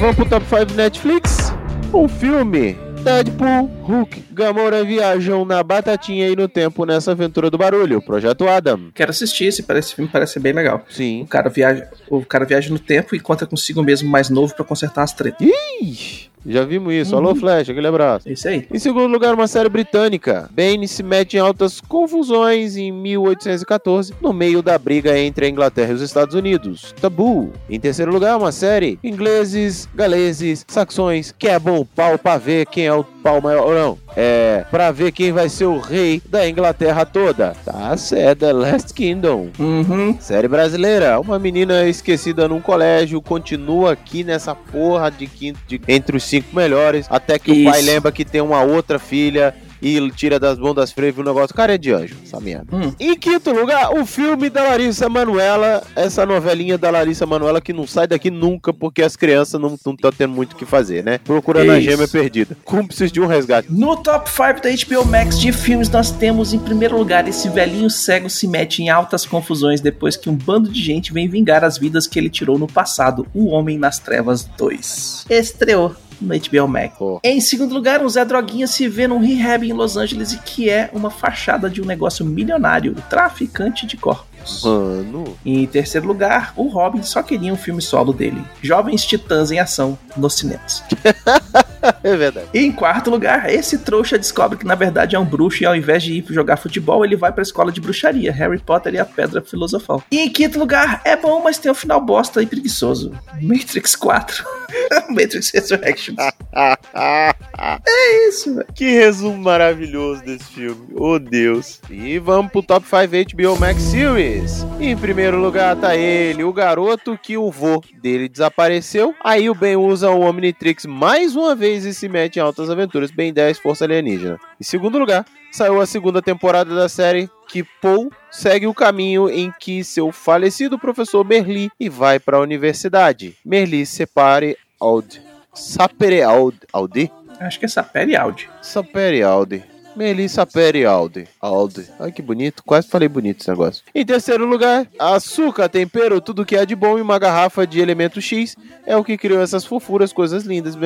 vamos 0.00 0.16
pro 0.16 0.24
top 0.24 0.46
5 0.46 0.72
Netflix. 0.74 1.52
Um 1.92 2.08
filme. 2.08 2.76
Deadpool, 3.04 3.64
Hulk, 3.82 4.24
Gamora 4.30 4.84
viajam 4.84 5.44
na 5.46 5.62
batatinha 5.62 6.28
e 6.28 6.36
no 6.36 6.46
tempo 6.46 6.84
nessa 6.84 7.12
aventura 7.12 7.50
do 7.50 7.56
barulho. 7.56 8.02
Projeto 8.02 8.46
Adam. 8.46 8.90
Quero 8.94 9.10
assistir 9.10 9.46
esse, 9.46 9.64
esse 9.66 9.94
filme, 9.94 10.10
parece 10.10 10.34
ser 10.34 10.40
bem 10.40 10.52
legal. 10.52 10.84
O 10.88 10.92
Sim. 10.92 11.26
cara 11.28 11.48
viaja, 11.48 11.88
o 12.10 12.24
cara 12.24 12.44
viaja 12.44 12.70
no 12.70 12.78
tempo 12.78 13.14
e 13.14 13.18
encontra 13.18 13.46
consigo 13.46 13.82
mesmo 13.82 14.10
mais 14.10 14.28
novo 14.28 14.54
para 14.54 14.66
consertar 14.66 15.02
as 15.02 15.14
tretas. 15.14 15.46
Ixi, 15.80 16.29
Já 16.46 16.64
vimos 16.64 16.92
isso. 16.94 17.14
Alô, 17.16 17.34
Flash, 17.34 17.68
aquele 17.68 17.86
abraço. 17.86 18.28
É 18.28 18.32
isso 18.32 18.48
aí. 18.48 18.66
Em 18.72 18.78
segundo 18.78 19.06
lugar, 19.12 19.34
uma 19.34 19.46
série 19.46 19.68
britânica. 19.68 20.48
Bane 20.52 20.88
se 20.88 21.02
mete 21.02 21.36
em 21.36 21.40
altas 21.40 21.80
confusões 21.80 22.76
em 22.76 22.90
1814, 22.92 24.14
no 24.20 24.32
meio 24.32 24.62
da 24.62 24.78
briga 24.78 25.18
entre 25.18 25.46
a 25.46 25.48
Inglaterra 25.48 25.92
e 25.92 25.94
os 25.94 26.02
Estados 26.02 26.34
Unidos. 26.34 26.94
Tabu. 27.00 27.52
Em 27.68 27.78
terceiro 27.78 28.12
lugar, 28.12 28.36
uma 28.36 28.52
série. 28.52 28.98
Ingleses, 29.04 29.88
galeses, 29.94 30.64
saxões, 30.68 31.34
quebram 31.38 31.76
o 31.78 31.84
pau 31.84 32.18
pra 32.18 32.36
ver 32.38 32.66
quem 32.66 32.86
é 32.86 32.92
o 32.94 33.04
pau 33.04 33.40
maior 33.40 33.66
ou 33.66 33.74
não. 33.74 33.98
É, 34.16 34.64
pra 34.70 34.90
ver 34.90 35.12
quem 35.12 35.30
vai 35.30 35.48
ser 35.48 35.66
o 35.66 35.78
rei 35.78 36.22
da 36.28 36.48
Inglaterra 36.48 37.04
toda. 37.04 37.54
Tá 37.64 37.96
certo, 37.96 38.40
The 38.40 38.52
Last 38.52 38.94
Kingdom. 38.94 39.48
Uhum. 39.58 40.16
Série 40.18 40.48
brasileira, 40.48 41.20
uma 41.20 41.38
menina 41.38 41.86
esquecida 41.86 42.48
num 42.48 42.60
colégio 42.60 43.20
continua 43.20 43.92
aqui 43.92 44.24
nessa 44.24 44.54
porra 44.54 45.10
de 45.10 45.26
quinto, 45.26 45.60
de- 45.68 45.80
entre 45.86 46.16
os 46.16 46.24
cinco 46.30 46.54
melhores, 46.54 47.06
até 47.10 47.38
que 47.38 47.50
o 47.50 47.64
pai 47.64 47.80
Isso. 47.80 47.90
lembra 47.90 48.12
que 48.12 48.24
tem 48.24 48.40
uma 48.40 48.62
outra 48.62 48.98
filha 48.98 49.54
e 49.82 49.96
ele 49.96 50.10
tira 50.10 50.38
das 50.38 50.58
mãos 50.58 50.74
das 50.74 50.92
freiras 50.92 51.18
o 51.18 51.22
negócio. 51.22 51.54
Cara, 51.54 51.74
é 51.74 51.78
de 51.78 51.92
anjo, 51.92 52.16
essa 52.24 52.38
merda. 52.40 52.66
Hum. 52.72 52.92
Em 52.98 53.16
quinto 53.16 53.50
lugar, 53.50 53.92
o 53.94 54.04
filme 54.04 54.50
da 54.50 54.62
Larissa 54.62 55.08
Manoela, 55.08 55.82
essa 55.96 56.26
novelinha 56.26 56.76
da 56.76 56.90
Larissa 56.90 57.26
Manoela 57.26 57.60
que 57.60 57.72
não 57.72 57.86
sai 57.86 58.06
daqui 58.06 58.30
nunca 58.30 58.72
porque 58.72 59.02
as 59.02 59.16
crianças 59.16 59.60
não 59.60 59.74
estão 59.74 59.96
tendo 60.16 60.34
muito 60.34 60.52
o 60.52 60.56
que 60.56 60.66
fazer, 60.66 61.02
né? 61.02 61.18
Procurando 61.18 61.70
a 61.70 61.78
Isso. 61.78 61.90
gêmea 61.90 62.08
perdida. 62.08 62.56
Cúmplices 62.64 63.10
de 63.10 63.20
um 63.20 63.26
resgate. 63.26 63.72
No 63.72 63.96
top 63.96 64.30
5 64.30 64.60
da 64.60 64.70
HBO 64.70 65.06
Max 65.06 65.38
de 65.38 65.52
filmes, 65.52 65.88
nós 65.88 66.10
temos 66.10 66.52
em 66.52 66.58
primeiro 66.58 66.96
lugar 66.96 67.26
esse 67.26 67.48
velhinho 67.48 67.88
cego 67.88 68.28
se 68.28 68.46
mete 68.46 68.82
em 68.82 68.90
altas 68.90 69.24
confusões 69.24 69.80
depois 69.80 70.16
que 70.16 70.28
um 70.28 70.34
bando 70.34 70.68
de 70.68 70.82
gente 70.82 71.12
vem 71.12 71.28
vingar 71.28 71.64
as 71.64 71.78
vidas 71.78 72.06
que 72.06 72.18
ele 72.18 72.28
tirou 72.28 72.58
no 72.58 72.66
passado. 72.66 73.26
O 73.34 73.46
Homem 73.46 73.78
nas 73.78 73.98
Trevas 73.98 74.44
2. 74.44 75.26
Estreou 75.30 75.94
no 76.20 76.34
HBO 76.34 76.68
Max. 76.68 76.94
Pô. 76.98 77.20
Em 77.22 77.40
segundo 77.40 77.74
lugar, 77.74 78.02
um 78.02 78.08
Zé 78.08 78.24
Droguinha 78.24 78.66
se 78.66 78.88
vê 78.88 79.06
num 79.06 79.18
rehab 79.18 79.68
em 79.68 79.72
Los 79.72 79.96
Angeles 79.96 80.32
e 80.32 80.38
que 80.38 80.68
é 80.68 80.90
uma 80.92 81.10
fachada 81.10 81.68
de 81.68 81.80
um 81.80 81.84
negócio 81.84 82.24
milionário, 82.24 82.92
o 82.92 83.02
traficante 83.02 83.86
de 83.86 83.96
corpos. 83.96 84.64
Mano. 84.64 85.36
Em 85.44 85.66
terceiro 85.66 86.06
lugar, 86.06 86.52
o 86.56 86.68
Robin 86.68 87.02
só 87.02 87.22
queria 87.22 87.52
um 87.52 87.56
filme 87.56 87.82
solo 87.82 88.12
dele. 88.12 88.42
Jovens 88.62 89.04
Titãs 89.04 89.50
em 89.50 89.58
Ação 89.58 89.98
nos 90.16 90.34
cinemas. 90.34 90.82
É 92.02 92.14
verdade. 92.14 92.46
E 92.52 92.58
em 92.58 92.70
quarto 92.70 93.10
lugar, 93.10 93.50
esse 93.50 93.78
trouxa 93.78 94.18
descobre 94.18 94.58
que 94.58 94.66
na 94.66 94.74
verdade 94.74 95.16
é 95.16 95.18
um 95.18 95.24
bruxo 95.24 95.62
e 95.62 95.66
ao 95.66 95.74
invés 95.74 96.02
de 96.02 96.12
ir 96.12 96.24
jogar 96.28 96.58
futebol, 96.58 97.04
ele 97.04 97.16
vai 97.16 97.32
pra 97.32 97.42
escola 97.42 97.72
de 97.72 97.80
bruxaria, 97.80 98.32
Harry 98.32 98.58
Potter 98.58 98.94
e 98.94 98.98
a 98.98 99.04
Pedra 99.04 99.40
Filosofal. 99.40 100.02
E 100.10 100.18
em 100.18 100.28
quinto 100.28 100.58
lugar, 100.58 101.00
é 101.04 101.16
bom, 101.16 101.42
mas 101.42 101.58
tem 101.58 101.72
um 101.72 101.74
final 101.74 102.00
bosta 102.00 102.42
e 102.42 102.46
preguiçoso. 102.46 103.12
Matrix 103.40 103.96
4. 103.96 104.44
Matrix 105.10 105.50
Resurrections. 105.50 106.18
é 106.94 108.28
isso, 108.28 108.54
velho. 108.54 108.66
Que 108.74 108.90
resumo 108.92 109.38
maravilhoso 109.38 110.22
desse 110.22 110.44
filme. 110.44 110.88
Oh, 110.96 111.18
Deus. 111.18 111.80
E 111.90 112.18
vamos 112.18 112.52
pro 112.52 112.62
top 112.62 112.86
5 112.86 113.36
HBO 113.36 113.58
Max 113.58 113.82
Series. 113.82 114.66
Em 114.80 114.96
primeiro 114.96 115.38
lugar 115.40 115.76
tá 115.76 115.96
ele, 115.96 116.44
o 116.44 116.52
garoto 116.52 117.18
que 117.20 117.36
o 117.36 117.50
vô 117.50 117.82
dele 118.00 118.28
desapareceu. 118.28 119.14
Aí 119.22 119.48
o 119.50 119.54
Ben 119.54 119.76
usa 119.76 120.10
o 120.10 120.20
Omnitrix 120.20 120.86
mais 120.86 121.36
uma 121.36 121.54
vez 121.54 121.84
e 121.84 121.94
se 121.94 122.08
mete 122.08 122.36
em 122.36 122.40
altas 122.40 122.70
aventuras. 122.70 123.10
Ben 123.10 123.32
10, 123.32 123.58
Força 123.58 123.84
Alienígena. 123.84 124.38
Em 124.60 124.64
segundo 124.64 124.98
lugar, 124.98 125.24
saiu 125.50 125.80
a 125.80 125.86
segunda 125.86 126.22
temporada 126.22 126.74
da 126.74 126.88
série 126.88 127.28
que 127.50 127.64
Paul 127.64 128.12
segue 128.30 128.66
o 128.66 128.74
caminho 128.74 129.28
em 129.28 129.52
que 129.58 129.82
seu 129.82 130.12
falecido 130.12 130.78
professor 130.78 131.24
Merli 131.24 131.70
e 131.80 131.88
vai 131.88 132.20
para 132.20 132.36
a 132.36 132.40
universidade. 132.40 133.36
Merli 133.44 133.84
separe 133.84 134.56
Aud. 134.78 135.20
Sapere 135.52 136.22
Aud. 136.22 136.56
Audi? 136.72 137.10
Acho 137.40 137.58
que 137.58 137.64
é 137.64 137.68
Sapere 137.68 138.14
Audi. 138.14 138.48
Sapere 138.62 139.22
Aldi. 139.22 139.64
Melissa 139.96 140.46
Peri 140.46 140.84
Aldi. 140.84 141.28
Aldi. 141.40 141.86
Ai 141.98 142.12
que 142.12 142.22
bonito, 142.22 142.62
quase 142.64 142.88
falei 142.88 143.08
bonito 143.08 143.40
esse 143.40 143.50
negócio. 143.50 143.82
Em 143.94 144.04
terceiro 144.04 144.46
lugar, 144.46 144.86
açúcar, 144.98 145.68
tempero, 145.68 146.20
tudo 146.20 146.44
que 146.44 146.56
há 146.56 146.64
de 146.64 146.74
bom 146.74 146.98
e 146.98 147.02
uma 147.02 147.18
garrafa 147.18 147.66
de 147.66 147.80
elemento 147.80 148.20
X 148.20 148.56
é 148.86 148.96
o 148.96 149.04
que 149.04 149.18
criou 149.18 149.42
essas 149.42 149.64
fofuras, 149.64 150.12
coisas 150.12 150.44
lindas, 150.44 150.76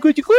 cuti, 0.00 0.30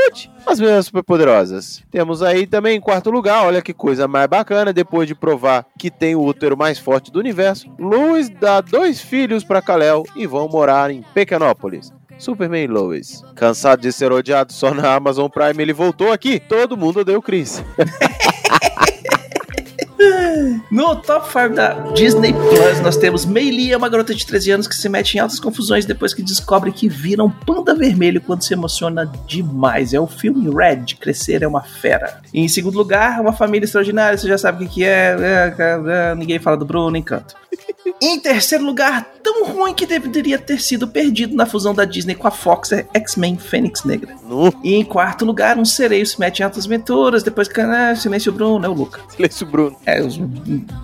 as 0.45 0.59
mesmas 0.59 0.85
superpoderosas. 0.85 1.83
Temos 1.91 2.21
aí 2.21 2.45
também 2.45 2.77
em 2.77 2.81
quarto 2.81 3.09
lugar, 3.09 3.45
olha 3.45 3.61
que 3.61 3.73
coisa 3.73 4.07
mais 4.07 4.27
bacana, 4.27 4.73
depois 4.73 5.07
de 5.07 5.15
provar 5.15 5.65
que 5.77 5.89
tem 5.89 6.15
o 6.15 6.23
útero 6.23 6.57
mais 6.57 6.79
forte 6.79 7.11
do 7.11 7.19
universo, 7.19 7.69
Lois 7.79 8.29
dá 8.29 8.61
dois 8.61 9.01
filhos 9.01 9.43
para 9.43 9.61
Kal-El 9.61 10.03
e 10.15 10.25
vão 10.25 10.47
morar 10.47 10.91
em 10.91 11.03
Pequenópolis. 11.13 11.91
Superman 12.17 12.67
Lois. 12.67 13.23
Cansado 13.35 13.81
de 13.81 13.91
ser 13.91 14.11
odiado 14.11 14.51
só 14.51 14.73
na 14.73 14.95
Amazon 14.95 15.29
Prime, 15.29 15.61
ele 15.61 15.73
voltou 15.73 16.11
aqui. 16.11 16.39
Todo 16.39 16.77
mundo 16.77 16.99
o 17.15 17.21
Chris. 17.21 17.63
No 20.69 20.95
top 20.95 21.25
5 21.31 21.55
da 21.55 21.73
Disney 21.93 22.33
Plus, 22.33 22.79
nós 22.83 22.97
temos 22.97 23.25
Mei 23.25 23.49
Lee, 23.49 23.71
é 23.71 23.77
uma 23.77 23.89
garota 23.89 24.13
de 24.13 24.25
13 24.25 24.51
anos 24.51 24.67
que 24.67 24.75
se 24.75 24.87
mete 24.87 25.15
em 25.15 25.19
altas 25.19 25.39
confusões 25.39 25.85
depois 25.85 26.13
que 26.13 26.21
descobre 26.21 26.71
que 26.71 26.87
vira 26.87 27.23
um 27.23 27.31
panda 27.31 27.73
vermelho 27.73 28.21
quando 28.21 28.43
se 28.43 28.53
emociona 28.53 29.11
demais. 29.25 29.93
É 29.93 29.99
o 29.99 30.05
filme 30.05 30.53
Red, 30.53 30.95
Crescer 30.99 31.41
é 31.41 31.47
uma 31.47 31.61
Fera. 31.61 32.21
E 32.33 32.41
em 32.41 32.47
segundo 32.47 32.77
lugar, 32.77 33.19
uma 33.21 33.33
família 33.33 33.65
extraordinária, 33.65 34.17
você 34.17 34.27
já 34.27 34.37
sabe 34.37 34.65
o 34.65 34.67
que, 34.67 34.75
que 34.75 34.83
é, 34.83 35.15
é, 35.19 35.55
é, 35.57 36.11
é, 36.11 36.15
ninguém 36.15 36.37
fala 36.37 36.57
do 36.57 36.65
Bruno, 36.65 36.95
encanto. 36.95 37.35
Em 38.01 38.19
terceiro 38.19 38.63
lugar, 38.63 39.05
tão 39.23 39.45
ruim 39.45 39.73
que 39.73 39.85
deveria 39.85 40.37
ter 40.37 40.61
sido 40.61 40.87
perdido 40.87 41.35
na 41.35 41.45
fusão 41.47 41.73
da 41.73 41.83
Disney 41.83 42.13
com 42.15 42.27
a 42.27 42.31
Fox, 42.31 42.71
é 42.71 42.85
X-Men 42.93 43.37
Fênix 43.37 43.83
Negra. 43.83 44.15
No 44.27 44.53
E 44.63 44.75
em 44.75 44.83
quarto 44.83 45.25
lugar, 45.25 45.57
um 45.57 45.65
sereio 45.65 46.05
se 46.05 46.19
mete 46.19 46.39
em 46.39 46.43
altas 46.43 46.65
aventuras, 46.65 47.23
depois 47.23 47.47
que. 47.47 47.59
Ah, 47.59 47.95
silêncio 47.95 48.31
Bruno, 48.31 48.65
é 48.65 48.69
o 48.69 48.73
Luca. 48.73 49.01
silêncio 49.09 49.45
Bruno. 49.47 49.75
É, 49.85 50.01
o 50.01 50.09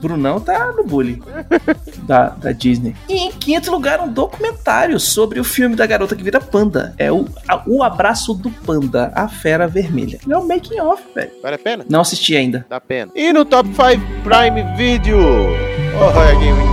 Brunão 0.01 0.39
tá 0.39 0.72
no 0.72 0.84
bullying 0.84 1.22
da, 2.03 2.29
da 2.29 2.51
Disney. 2.51 2.96
E 3.08 3.13
em 3.15 3.32
quinto 3.32 3.72
lugar, 3.72 4.01
um 4.01 4.12
documentário 4.12 5.00
sobre 5.00 5.39
o 5.39 5.43
filme 5.43 5.75
da 5.75 5.86
garota 5.86 6.15
que 6.15 6.24
vira 6.24 6.41
panda. 6.41 6.93
É 6.98 7.12
o, 7.12 7.25
a- 7.48 7.63
o 7.67 7.84
Abraço 7.84 8.34
do 8.34 8.50
Panda, 8.50 9.12
a 9.15 9.27
Fera 9.27 9.67
Vermelha. 9.67 10.20
É 10.27 10.38
um 10.38 10.48
making 10.48 10.79
off, 10.79 11.03
velho. 11.13 11.32
Vale 11.43 11.55
a 11.55 11.60
pena? 11.60 11.86
Não 11.88 12.01
assisti 12.01 12.36
ainda. 12.36 12.65
Dá 12.70 12.82
pena. 12.82 13.12
E 13.15 13.32
no 13.32 13.46
Top 13.46 13.70
5 13.70 13.77
Prime 14.24 14.75
Video. 14.75 15.20
Olha 15.96 16.39
que 16.39 16.46
menino. 16.51 16.73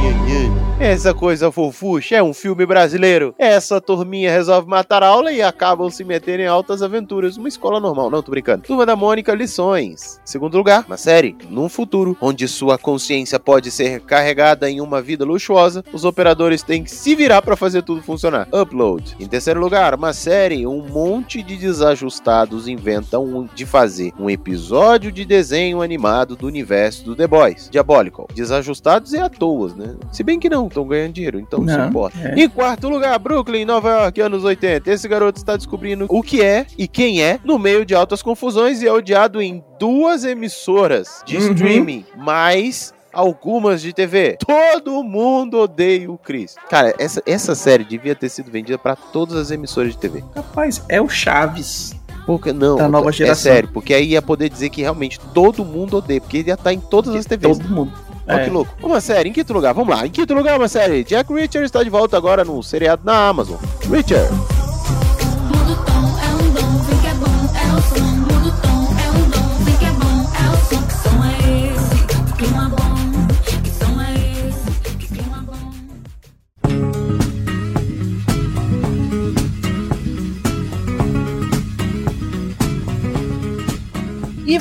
Essa 0.81 1.13
coisa 1.13 1.53
fofucha 1.53 2.17
é 2.17 2.23
um 2.23 2.33
filme 2.33 2.65
brasileiro. 2.65 3.35
Essa 3.39 3.83
turminha 3.83 4.33
resolve 4.33 4.67
matar 4.67 5.03
a 5.03 5.09
aula 5.09 5.31
e 5.31 5.43
acabam 5.43 5.91
se 5.91 6.03
metendo 6.03 6.41
em 6.41 6.47
altas 6.47 6.83
aventuras. 6.83 7.37
Uma 7.37 7.49
escola 7.49 7.79
normal, 7.79 8.09
não, 8.09 8.23
tô 8.23 8.31
brincando. 8.31 8.63
Turma 8.63 8.87
da 8.87 8.97
Mônica, 8.97 9.35
lições. 9.35 10.19
Segundo 10.25 10.57
lugar, 10.57 10.87
uma 10.87 10.97
série. 10.97 11.37
Num 11.51 11.69
futuro 11.69 12.17
onde 12.19 12.49
sua 12.49 12.79
consciência 12.79 13.39
pode 13.39 13.71
ser 13.71 14.01
carregada 14.01 14.71
em 14.71 14.81
uma 14.81 15.03
vida 15.03 15.23
luxuosa, 15.23 15.85
os 15.93 16.07
operadores 16.07 16.63
têm 16.63 16.83
que 16.83 16.91
se 16.91 17.15
virar 17.15 17.43
pra 17.43 17.57
fazer 17.57 17.83
tudo 17.83 18.03
funcionar. 18.03 18.49
Upload. 18.51 19.17
Em 19.21 19.29
terceiro 19.29 19.61
lugar, 19.61 19.95
uma 19.95 20.15
série. 20.15 20.67
Um 20.67 20.83
monte 20.89 21.43
de 21.43 21.59
desajustados 21.59 22.67
inventam 22.67 23.47
de 23.55 23.67
fazer 23.67 24.15
um 24.19 24.31
episódio 24.31 25.13
de 25.13 25.27
desenho 25.27 25.83
animado 25.83 26.37
do 26.37 26.47
universo 26.47 27.05
do 27.05 27.15
The 27.15 27.27
Boys. 27.27 27.69
Diabolical. 27.71 28.27
Desajustados 28.35 29.13
é 29.13 29.21
à 29.21 29.29
toa, 29.29 29.75
né? 29.77 29.95
Se 30.11 30.23
bem 30.23 30.41
que 30.41 30.49
não, 30.49 30.70
estão 30.71 30.87
ganhando 30.87 31.13
dinheiro, 31.13 31.39
então 31.39 31.61
não 31.61 31.69
se 31.69 31.77
Não, 31.77 31.89
importa. 31.89 32.19
é. 32.19 32.35
Em 32.41 32.49
quarto 32.49 32.89
lugar, 32.89 33.19
Brooklyn, 33.19 33.65
Nova 33.65 33.91
York, 33.91 34.21
anos 34.21 34.45
80. 34.45 34.91
Esse 34.91 35.07
garoto 35.09 35.39
está 35.39 35.57
descobrindo 35.57 36.07
o 36.09 36.23
que 36.23 36.43
é 36.43 36.67
e 36.79 36.89
quem 36.89 37.23
é 37.23 37.39
no 37.45 37.59
meio 37.59 37.85
de 37.85 37.95
altas 37.95 38.23
confusões 38.23 38.83
e 38.83 38.87
é 38.87 38.93
odiado 38.93 39.41
em 39.43 39.63
duas 39.79 40.25
emissoras 40.25 41.23
de 41.27 41.37
Uhum. 41.37 41.53
streaming, 41.53 42.05
mais 42.17 42.93
algumas 43.13 43.83
de 43.83 43.93
TV. 43.93 44.37
Todo 44.47 45.03
mundo 45.03 45.59
odeia 45.59 46.11
o 46.11 46.17
Chris. 46.17 46.55
Cara, 46.69 46.95
essa, 46.99 47.23
essa 47.27 47.55
série 47.55 47.85
devia 47.85 48.15
ter 48.15 48.29
sido 48.29 48.51
vendida 48.51 48.79
para 48.79 48.95
todas 48.95 49.37
as 49.37 49.51
emissoras 49.51 49.93
de 49.93 49.99
TV. 49.99 50.23
Rapaz, 50.35 50.83
é 50.89 51.01
o 51.01 51.09
Chaves. 51.09 51.95
Porque 52.27 52.53
não, 52.53 52.77
Da 52.77 52.87
nova 52.89 53.09
é 53.09 53.13
geração. 53.13 53.51
sério, 53.53 53.69
porque 53.73 53.93
aí 53.95 54.11
ia 54.11 54.23
poder 54.23 54.49
dizer 54.49 54.69
que 54.69 54.83
realmente 54.83 55.19
todo 55.35 55.65
mundo 55.65 55.97
odeia, 55.97 56.21
porque 56.21 56.37
ele 56.39 56.49
ia 56.51 56.55
estar 56.55 56.73
em 56.73 56.79
todas 56.79 57.15
as 57.15 57.25
TVs. 57.27 57.59
Todo 57.59 57.69
mundo. 57.69 57.93
Olha 58.31 58.41
É. 58.43 58.45
que 58.45 58.51
louco. 58.51 58.75
Uma 58.83 59.01
série, 59.01 59.29
em 59.29 59.33
quinto 59.33 59.53
lugar, 59.53 59.73
vamos 59.75 59.95
lá. 59.95 60.07
Em 60.07 60.11
quinto 60.11 60.33
lugar, 60.35 60.59
uma 60.59 60.69
série. 60.69 61.05
Jack 61.05 61.33
Reacher 61.33 61.63
está 61.63 61.83
de 61.83 61.91
volta 61.91 62.17
agora 62.17 62.45
no 62.45 62.63
seriado 62.63 63.03
na 63.05 63.29
Amazon. 63.29 63.57
Reacher. 63.91 64.29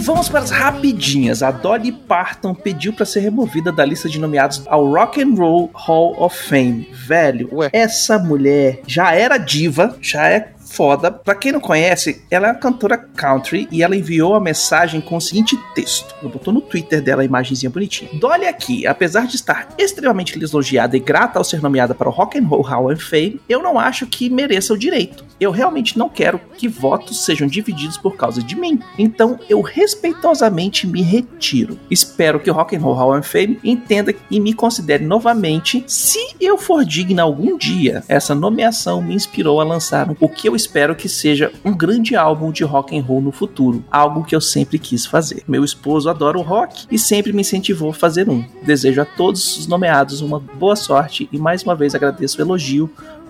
Vamos 0.10 0.28
para 0.28 0.39
as 0.39 0.50
rapidinhas. 0.50 1.44
A 1.44 1.51
Dolly 1.51 1.92
Parton 1.92 2.56
pediu 2.56 2.92
para 2.92 3.06
ser 3.06 3.20
removida 3.20 3.72
da 3.72 3.86
lista 3.86 4.10
de 4.10 4.20
nomeados 4.20 4.63
ao 4.66 4.92
Rock 4.92 5.22
and 5.22 5.36
Roll 5.36 5.70
Hall 5.72 6.16
of 6.20 6.36
Fame. 6.36 6.89
Velho, 6.92 7.48
Ué. 7.51 7.70
essa 7.72 8.18
mulher 8.18 8.82
já 8.88 9.13
era 9.13 9.38
diva, 9.38 9.96
já 10.01 10.28
é 10.28 10.51
foda. 10.70 11.12
Pra 11.12 11.36
quem 11.36 11.52
não 11.52 11.60
conhece, 11.60 12.24
ela 12.30 12.48
é 12.48 12.52
uma 12.52 12.58
cantora 12.58 12.98
country 12.98 13.68
e 13.72 13.84
ela 13.84 13.96
enviou 13.96 14.36
a 14.36 14.40
mensagem 14.40 15.02
com 15.02 15.18
o 15.18 15.22
seguinte 15.22 15.58
texto. 15.74 16.16
Ela 16.22 16.32
botou 16.32 16.54
no 16.54 16.62
Twitter 16.62 17.02
dela 17.02 17.22
a 17.22 17.26
imagenzinha 17.26 17.70
bonitinha. 17.70 18.12
Dolly 18.14 18.46
aqui, 18.46 18.86
apesar 18.86 19.28
de 19.28 19.36
estar 19.36 19.70
extremamente 19.78 20.38
lisonjeada 20.38 20.96
e 20.96 21.00
grata 21.00 21.40
ao 21.40 21.44
ser 21.44 21.62
nomeada 21.62 21.96
para 21.96 22.10
o 22.10 22.12
Rock 22.12 22.38
and 22.38 22.48
Roll 22.48 22.62
Hall 22.62 22.92
of 22.92 23.04
Fame, 23.04 23.40
eu 23.50 23.62
não 23.62 23.80
acho 23.80 24.06
que 24.08 24.30
mereça 24.30 24.74
o 24.74 24.78
direito. 24.78 25.26
Eu 25.40 25.52
realmente 25.52 25.98
não 25.98 26.10
quero 26.10 26.40
que 26.58 26.68
votos 26.68 27.24
sejam 27.24 27.48
divididos 27.48 27.98
por 27.98 28.16
causa 28.16 28.44
de 28.44 28.56
mim. 28.56 28.80
Então 28.98 29.40
eu 29.50 29.62
respeitosamente 29.62 30.86
me 30.86 31.02
retiro. 31.02 31.80
Espero 31.90 32.40
que 32.40 32.52
o 32.52 32.54
Rock 32.54 32.76
and 32.76 32.82
Roll 32.82 32.94
Hall 32.94 33.18
of 33.18 33.28
Fame 33.28 33.60
entenda 33.64 34.14
e 34.30 34.40
me 34.40 34.54
considere 34.54 35.06
novamente 35.06 35.84
se 35.88 36.20
eu 36.40 36.58
for 36.58 36.84
digna 36.84 37.24
algum 37.24 37.58
dia. 37.58 38.04
Essa 38.08 38.36
nomeação 38.36 39.02
me 39.02 39.16
inspirou 39.16 39.62
a 39.62 39.64
lançar 39.64 40.14
o 40.20 40.30
que 40.30 40.48
eu 40.48 40.56
espero 40.60 40.96
que 40.96 41.08
seja 41.10 41.51
um 41.63 41.75
grande 41.75 42.16
álbum 42.16 42.51
de 42.51 42.63
rock 42.63 42.98
and 42.98 43.01
roll 43.01 43.22
no 43.22 43.32
futuro, 43.32 43.84
algo 43.89 44.24
que 44.24 44.36
eu 44.36 44.42
sempre 44.42 44.78
quis 44.78 45.06
fazer. 45.06 45.44
Meu 45.48 45.63
esposo 45.63 46.10
adora 46.10 46.38
o 46.38 46.42
rock 46.42 46.86
e 46.92 47.00
sempre 47.00 47.32
me 47.34 47.42
incentivou 47.42 47.89
a 47.92 47.94
fazer 47.94 48.30
um. 48.30 48.44
Desejo 48.63 49.01
a 49.01 49.06
todos 49.06 49.58
os 49.58 49.68
nomeados 49.68 50.22
uma 50.22 50.39
boa 50.39 50.75
sorte 50.75 51.28
e 51.32 51.38
mais 51.38 51.63
uma 51.63 51.75
vez 51.75 51.96
agradeço 51.96 52.38
o 52.38 52.42
elogio 52.42 52.89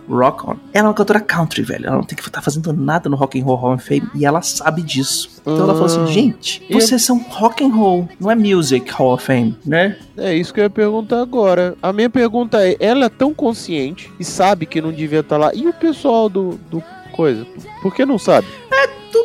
Rock 0.09 0.43
On. 0.49 0.55
Ela 0.73 0.87
é 0.87 0.89
uma 0.89 0.93
cantora 0.95 1.19
country, 1.19 1.61
velho. 1.61 1.85
Ela 1.85 1.97
não 1.97 2.03
tem 2.03 2.17
que 2.17 2.27
estar 2.27 2.41
fazendo 2.41 2.73
nada 2.73 3.07
no 3.07 3.15
Rock 3.15 3.39
and 3.39 3.43
Roll 3.43 3.55
Hall 3.57 3.73
of 3.75 3.85
Fame 3.87 4.09
e 4.15 4.25
ela 4.25 4.41
sabe 4.41 4.81
disso. 4.81 5.29
Então 5.41 5.57
ela 5.57 5.73
falou 5.73 5.85
assim, 5.85 6.07
gente, 6.07 6.63
E- 6.67 6.73
vocês 6.73 7.03
são 7.03 7.19
Rock 7.29 7.63
and 7.63 7.67
Roll, 7.75 8.09
não 8.19 8.31
é 8.31 8.33
Music 8.35 8.91
Hall 8.91 9.13
of 9.13 9.23
Fame, 9.23 9.55
né? 9.63 9.97
É 10.17 10.33
isso 10.33 10.51
que 10.51 10.59
eu 10.59 10.63
ia 10.63 10.69
perguntar 10.69 11.21
agora. 11.21 11.75
A 11.79 11.93
minha 11.93 12.09
pergunta 12.09 12.57
é: 12.67 12.75
ela 12.79 13.05
é 13.05 13.09
tão 13.09 13.35
consciente 13.35 14.11
e 14.19 14.25
sabe 14.25 14.65
que 14.65 14.81
não 14.81 14.91
devia 14.91 15.19
estar 15.19 15.37
lá? 15.37 15.51
E 15.53 15.67
o 15.67 15.73
pessoal 15.73 16.27
do, 16.27 16.59
do 16.71 16.81
coisa? 17.19 17.45
Por 17.81 17.93
que 17.93 18.05
não 18.05 18.17
sabe? 18.17 18.47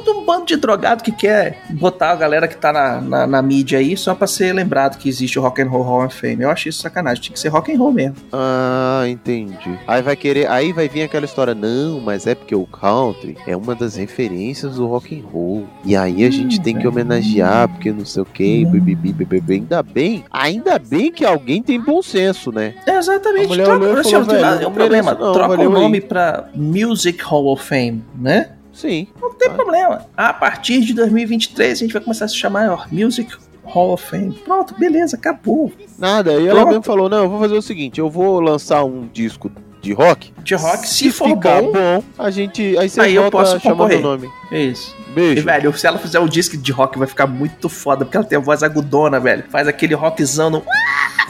Tudo 0.04 0.20
um 0.20 0.24
bando 0.24 0.44
de 0.46 0.56
drogado 0.56 1.02
que 1.02 1.10
quer 1.12 1.62
botar 1.70 2.10
a 2.10 2.16
galera 2.16 2.46
que 2.46 2.56
tá 2.56 2.72
na, 2.72 3.00
na, 3.00 3.26
na 3.26 3.42
mídia 3.42 3.78
aí 3.78 3.96
só 3.96 4.14
pra 4.14 4.26
ser 4.26 4.52
lembrado 4.52 4.98
que 4.98 5.08
existe 5.08 5.38
o 5.38 5.42
Rock 5.42 5.62
and 5.62 5.68
Roll 5.68 5.82
Hall 5.82 6.04
of 6.04 6.14
Fame. 6.20 6.42
Eu 6.42 6.50
acho 6.50 6.68
isso 6.68 6.82
sacanagem. 6.82 7.22
Tinha 7.22 7.32
que 7.34 7.40
ser 7.40 7.48
Rock 7.48 7.72
and 7.72 7.78
Roll 7.78 7.92
mesmo. 7.92 8.16
Ah, 8.32 9.04
entendi. 9.08 9.78
Aí 9.86 10.02
vai 10.02 10.14
querer, 10.16 10.50
aí 10.50 10.72
vai 10.72 10.88
vir 10.88 11.02
aquela 11.02 11.24
história, 11.24 11.54
não, 11.54 12.00
mas 12.00 12.26
é 12.26 12.34
porque 12.34 12.54
o 12.54 12.66
country 12.66 13.36
é 13.46 13.56
uma 13.56 13.74
das 13.74 13.96
referências 13.96 14.76
do 14.76 14.86
rock 14.86 15.18
and 15.18 15.24
roll. 15.26 15.66
E 15.84 15.96
aí 15.96 16.24
a 16.24 16.30
gente 16.30 16.60
tem 16.60 16.76
que 16.76 16.86
homenagear, 16.86 17.68
porque 17.68 17.90
não 17.90 18.04
sei 18.04 18.22
o 18.22 18.26
que, 18.26 18.64
bibibi, 18.66 19.12
bibibi. 19.12 19.54
Ainda 19.54 19.82
bem, 19.82 20.24
ainda 20.30 20.78
bem 20.78 21.10
que 21.10 21.24
alguém 21.24 21.62
tem 21.62 21.80
bom 21.80 22.02
senso, 22.02 22.52
né? 22.52 22.74
É, 22.86 22.96
exatamente. 22.98 23.54
Troca- 23.54 23.72
olhou 23.84 23.96
assim, 23.98 24.10
falou, 24.10 24.26
tem- 24.26 24.38
velho, 24.38 24.62
é 24.64 24.66
um 24.68 24.72
problema. 24.72 25.14
não, 25.14 25.32
Troca 25.32 25.56
o 25.56 25.60
aí. 25.62 25.68
nome 25.68 26.00
pra 26.00 26.48
Music 26.54 27.22
Hall 27.24 27.46
of 27.52 27.62
Fame, 27.64 28.04
né? 28.18 28.50
Sim. 28.74 29.06
Não 29.20 29.32
tem 29.34 29.50
problema. 29.50 30.06
A 30.16 30.32
partir 30.32 30.80
de 30.80 30.92
2023 30.92 31.72
a 31.78 31.80
gente 31.84 31.92
vai 31.92 32.02
começar 32.02 32.24
a 32.24 32.28
se 32.28 32.36
chamar 32.36 32.68
ó, 32.70 32.84
Music 32.90 33.32
Hall 33.64 33.92
of 33.92 34.04
Fame. 34.04 34.32
Pronto, 34.44 34.74
beleza, 34.78 35.16
acabou. 35.16 35.72
Nada, 35.98 36.32
aí 36.32 36.44
ela 36.46 36.56
Pronto. 36.56 36.68
mesmo 36.68 36.82
falou, 36.82 37.08
não, 37.08 37.24
eu 37.24 37.30
vou 37.30 37.38
fazer 37.40 37.54
o 37.54 37.62
seguinte, 37.62 37.98
eu 38.00 38.10
vou 38.10 38.40
lançar 38.40 38.84
um 38.84 39.08
disco 39.12 39.50
de 39.80 39.92
rock. 39.92 40.32
De 40.42 40.54
rock, 40.54 40.88
se, 40.88 41.10
for 41.10 41.28
ficar 41.28 41.60
bom, 41.62 41.72
bom, 41.72 42.02
a 42.18 42.30
gente, 42.30 42.76
aí 42.78 42.88
você 42.88 43.00
Aí 43.00 43.14
eu 43.14 43.22
volta 43.22 43.36
posso 43.38 43.60
chamando 43.60 43.78
concorrer. 43.78 43.98
o 43.98 44.02
nome. 44.02 44.30
é 44.50 44.62
isso. 44.62 44.94
E, 45.08 45.12
Beijo. 45.12 45.44
velho, 45.44 45.76
se 45.78 45.86
ela 45.86 45.98
fizer 45.98 46.18
o 46.18 46.28
disco 46.28 46.56
de 46.56 46.72
rock, 46.72 46.98
vai 46.98 47.06
ficar 47.06 47.26
muito 47.26 47.68
foda, 47.68 48.04
porque 48.04 48.16
ela 48.16 48.26
tem 48.26 48.36
a 48.38 48.40
voz 48.40 48.62
agudona, 48.62 49.20
velho. 49.20 49.44
Faz 49.50 49.68
aquele 49.68 49.94
rockzão 49.94 50.50
no 50.50 50.62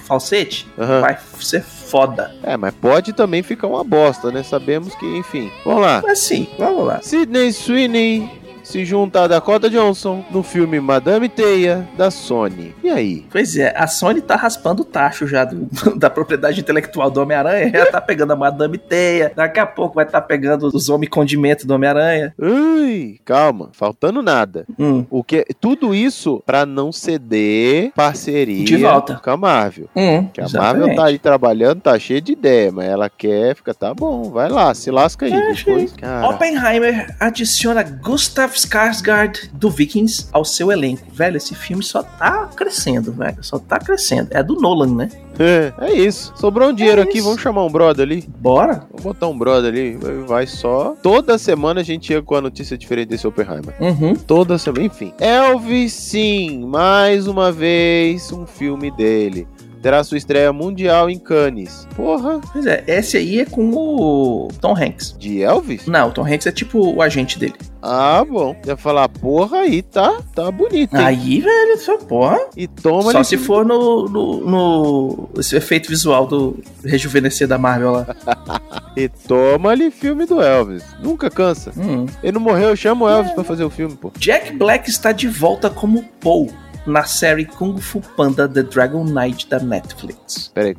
falsete. 0.04 0.66
Aham. 0.78 1.00
Vai 1.00 1.18
ser 1.40 1.62
foda. 1.94 2.34
É, 2.42 2.56
mas 2.56 2.74
pode 2.74 3.12
também 3.12 3.40
ficar 3.40 3.68
uma 3.68 3.84
bosta, 3.84 4.32
né? 4.32 4.42
Sabemos 4.42 4.96
que, 4.96 5.06
enfim. 5.16 5.48
Vamos 5.64 5.82
lá. 5.82 6.02
Mas 6.04 6.18
sim, 6.18 6.48
vamos 6.58 6.84
lá. 6.84 7.00
Sidney 7.00 7.52
Sweeney 7.52 8.28
se 8.64 8.85
junta 8.85 9.23
a 9.23 9.26
Dakota 9.28 9.71
Johnson 9.71 10.25
no 10.30 10.42
filme 10.42 10.80
Madame 10.80 11.28
Teia 11.28 11.87
da 11.97 12.11
Sony. 12.11 12.75
E 12.83 12.88
aí? 12.90 13.25
Pois 13.30 13.56
é, 13.56 13.73
a 13.76 13.87
Sony 13.87 14.21
tá 14.21 14.35
raspando 14.37 14.83
o 14.83 14.85
tacho 14.85 15.26
já 15.26 15.44
do- 15.44 15.68
da 15.97 16.11
propriedade 16.11 16.61
intelectual 16.61 17.11
do 17.11 17.21
Homem-Aranha. 17.21 17.71
Ela 17.73 17.87
tá 17.92 18.00
pegando 18.00 18.33
a 18.33 18.37
Madame 18.37 18.78
Teia. 18.78 19.30
Daqui 19.37 19.61
a 19.61 19.66
pouco 19.66 19.94
vai 19.97 20.04
estar 20.06 20.21
pegando 20.23 20.66
os 20.73 20.88
homens 20.88 21.11
condimento 21.11 21.66
do 21.66 21.75
Homem-Aranha. 21.75 22.35
Ui, 22.38 23.21
calma, 23.25 23.68
faltando 23.73 24.23
nada. 24.23 24.64
Hum. 24.78 25.04
O 25.11 25.23
que 25.23 25.44
tudo 25.61 25.94
isso 25.94 26.42
pra 26.47 26.64
não 26.66 26.90
ceder 26.90 27.92
parceria 27.94 28.64
De 28.64 28.76
volta. 28.78 29.21
com 29.23 29.30
a 29.30 29.37
Marvel. 29.37 29.88
Hum, 29.94 30.26
Que 30.33 30.40
a 30.40 30.44
exatamente. 30.44 30.78
Marvel 30.80 30.97
tá 30.97 31.04
aí 31.06 31.18
trabalhando, 31.18 31.80
tá 31.83 31.99
cheia 31.99 32.21
de 32.21 32.33
ideia, 32.33 32.73
mas 32.73 32.87
ela 32.87 33.11
quer, 33.11 33.54
fica, 33.56 33.75
tá 33.75 33.92
bom, 33.92 34.30
vai 34.30 34.49
lá, 34.49 34.73
se 34.75 34.90
lasca 34.90 35.26
aí. 35.26 35.33
É, 35.33 35.52
depois, 35.52 35.92
cara. 35.92 36.28
Oppenheimer 36.28 37.14
adiciona 37.21 37.83
Gustav 37.83 38.53
Skarsgård 38.56 39.50
do 39.52 39.70
Vikings 39.70 40.28
ao 40.32 40.44
seu 40.44 40.70
elenco. 40.73 41.02
Velho, 41.12 41.37
esse 41.37 41.55
filme 41.55 41.83
só 41.83 42.02
tá 42.02 42.48
crescendo, 42.57 43.12
velho. 43.12 43.42
Só 43.42 43.59
tá 43.59 43.79
crescendo. 43.79 44.29
É 44.31 44.42
do 44.42 44.55
Nolan, 44.61 44.94
né? 44.94 45.09
É, 45.38 45.72
é 45.79 45.92
isso. 45.92 46.33
Sobrou 46.37 46.68
um 46.68 46.72
dinheiro 46.74 47.00
É 47.00 47.05
aqui, 47.05 47.20
vamos 47.20 47.40
chamar 47.40 47.64
um 47.64 47.70
brother 47.70 48.05
ali. 48.07 48.24
Bora? 48.38 48.87
Vamos 48.90 49.02
botar 49.02 49.26
um 49.26 49.37
brother 49.37 49.72
ali, 49.72 49.96
vai- 50.26 50.46
só. 50.46 50.94
Toda 51.02 51.37
semana 51.38 51.81
a 51.81 51.85
gente 51.85 52.07
chega 52.07 52.22
com 52.22 52.35
a 52.37 52.40
notícia 52.40 52.79
diferente 52.79 53.09
desse 53.09 53.26
Oppenheimer. 53.26 53.74
Uhum. 53.81 54.14
Toda 54.14 54.57
semana, 54.59 54.85
enfim. 54.85 55.12
Elvis, 55.18 55.92
sim, 55.92 56.64
mais 56.66 57.26
uma 57.26 57.50
vez 57.50 58.31
um 58.31 58.46
filme 58.46 58.90
dele. 58.92 59.48
Terá 59.85 60.03
sua 60.03 60.16
estreia 60.16 60.51
mundial 60.51 61.11
em 61.11 61.18
Cannes. 61.18 61.87
Porra, 61.94 62.40
Pois 62.55 62.64
é, 62.64 62.83
esse 62.87 63.18
aí 63.18 63.40
é 63.40 63.44
com 63.44 63.68
o 63.70 64.49
Tom 64.59 64.75
Hanks. 64.75 65.14
de 65.18 65.42
Elvis? 65.42 65.85
Não, 65.87 66.09
o 66.09 66.11
Tom 66.11 66.25
Hanks 66.27 66.47
é 66.47 66.53
tipo 66.53 66.94
o 66.97 67.03
agente 67.03 67.38
dele. 67.38 67.53
Ah, 67.83 68.25
bom. 68.27 68.57
Ia 68.66 68.79
falar, 68.79 69.07
porra, 69.11 69.59
aí 69.59 69.83
tá, 69.83 70.23
tá 70.35 70.51
bonito. 70.51 70.97
hein? 70.97 71.05
Aí, 71.05 71.40
velho, 71.42 71.77
só 71.79 71.99
porra. 71.99 72.40
E 72.57 72.66
toma 72.66 73.12
Só 73.12 73.23
se 73.23 73.37
for 73.37 73.62
no, 73.62 74.09
no, 74.09 74.40
no- 74.40 75.29
esse 75.38 75.55
efeito 75.55 75.90
visual 75.90 76.27
do 76.27 76.59
rejuvenescer 76.83 77.47
da 77.47 77.59
Marvel 77.59 77.90
lá. 77.92 78.07
E 78.97 79.09
toma 79.09 79.70
ali 79.70 79.90
filme 79.90 80.25
do 80.25 80.40
Elvis. 80.40 80.85
Nunca 81.03 81.29
cansa. 81.29 81.73
Hum. 81.77 82.07
Ele 82.23 82.31
não 82.33 82.40
morreu, 82.40 82.77
chama 82.77 83.07
o 83.07 83.09
Elvis 83.09 83.33
pra 83.33 83.42
fazer 83.42 83.64
o 83.64 83.70
filme, 83.70 83.97
pô. 83.97 84.12
Jack 84.16 84.53
Black 84.53 84.88
está 84.88 85.11
de 85.11 85.27
volta 85.27 85.68
como 85.68 86.05
Paul 86.20 86.49
na 86.87 87.05
série 87.05 87.47
Kung 87.47 87.79
Fu 87.79 88.01
Panda 88.01 88.49
The 88.49 88.62
Dragon 88.62 89.05
Knight 89.05 89.49
da 89.49 89.59
Netflix. 89.59 90.51
Pera 90.55 90.68
aí, 90.68 90.77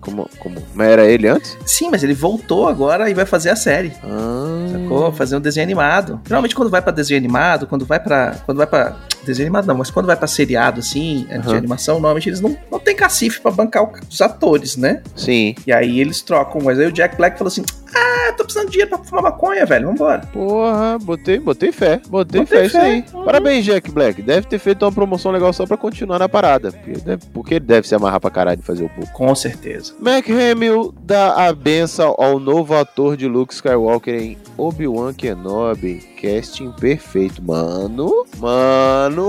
como, 0.00 0.28
como? 0.38 0.56
Mas 0.74 0.88
era 0.88 1.04
ele 1.06 1.28
antes? 1.28 1.56
Sim, 1.64 1.90
mas 1.90 2.02
ele 2.02 2.14
voltou 2.14 2.68
agora 2.68 3.08
e 3.10 3.14
vai 3.14 3.26
fazer 3.26 3.50
a 3.50 3.56
série. 3.56 3.92
Ah, 4.02 4.68
Sacou? 4.72 5.12
Fazer 5.12 5.36
um 5.36 5.40
desenho 5.40 5.64
animado. 5.64 6.20
Geralmente 6.26 6.54
quando 6.54 6.70
vai 6.70 6.80
pra 6.82 6.92
desenho 6.92 7.18
animado, 7.18 7.66
quando 7.66 7.84
vai 7.84 8.00
pra. 8.00 8.36
Quando 8.46 8.58
vai 8.58 8.66
pra. 8.66 8.96
Desenho 9.24 9.48
animado 9.48 9.66
não, 9.66 9.76
mas 9.76 9.90
quando 9.90 10.06
vai 10.06 10.16
pra 10.16 10.26
seriado, 10.26 10.80
assim, 10.80 11.26
de 11.28 11.34
Aham. 11.34 11.56
animação, 11.58 11.96
normalmente 11.96 12.26
eles 12.30 12.40
não, 12.40 12.56
não 12.72 12.78
tem 12.80 12.96
cacife 12.96 13.38
pra 13.38 13.50
bancar 13.50 13.86
os 14.08 14.20
atores, 14.22 14.78
né? 14.78 15.02
sim. 15.14 15.54
E 15.66 15.72
aí 15.72 16.00
eles 16.00 16.22
trocam. 16.22 16.60
Mas 16.64 16.78
aí 16.78 16.86
o 16.86 16.92
Jack 16.92 17.16
Black 17.18 17.36
falou 17.36 17.48
assim: 17.48 17.62
Ah, 17.94 18.32
tô 18.32 18.44
precisando 18.44 18.66
de 18.66 18.72
dinheiro 18.72 18.90
pra 18.90 19.04
fumar 19.04 19.22
maconha, 19.24 19.66
velho. 19.66 19.88
Vambora. 19.88 20.20
Porra, 20.32 20.98
botei, 21.02 21.38
botei 21.38 21.70
fé. 21.70 22.00
Botei, 22.08 22.40
Botei 22.40 22.58
fé, 22.60 22.66
isso 22.66 22.76
fé. 22.76 22.82
aí. 22.82 23.04
Parabéns, 23.24 23.64
Jack 23.66 23.90
Black. 23.90 24.22
Deve 24.22 24.46
ter 24.46 24.58
feito 24.58 24.84
uma 24.86 24.92
promoção 24.92 25.30
legal 25.30 25.52
só 25.52 25.66
pra 25.66 25.76
continuar 25.76 26.18
na 26.18 26.28
parada. 26.28 26.72
Porque, 26.72 26.92
deve, 27.00 27.22
porque 27.34 27.54
ele 27.54 27.66
deve 27.66 27.86
se 27.86 27.94
amarrar 27.94 28.20
pra 28.20 28.30
caralho 28.30 28.56
de 28.58 28.64
fazer 28.66 28.84
o 28.84 28.88
pouco. 28.88 29.12
Com 29.12 29.34
certeza. 29.34 29.89
Mark 29.98 30.26
Hamill 30.30 30.94
dá 31.02 31.46
a 31.48 31.52
benção 31.52 32.14
ao 32.18 32.38
novo 32.38 32.74
ator 32.74 33.16
de 33.16 33.26
Luke 33.28 33.52
Skywalker 33.52 34.14
em 34.14 34.38
Obi-Wan 34.56 35.12
Kenobi. 35.12 36.00
Casting 36.20 36.70
perfeito, 36.72 37.42
mano. 37.42 38.24
Mano. 38.38 39.28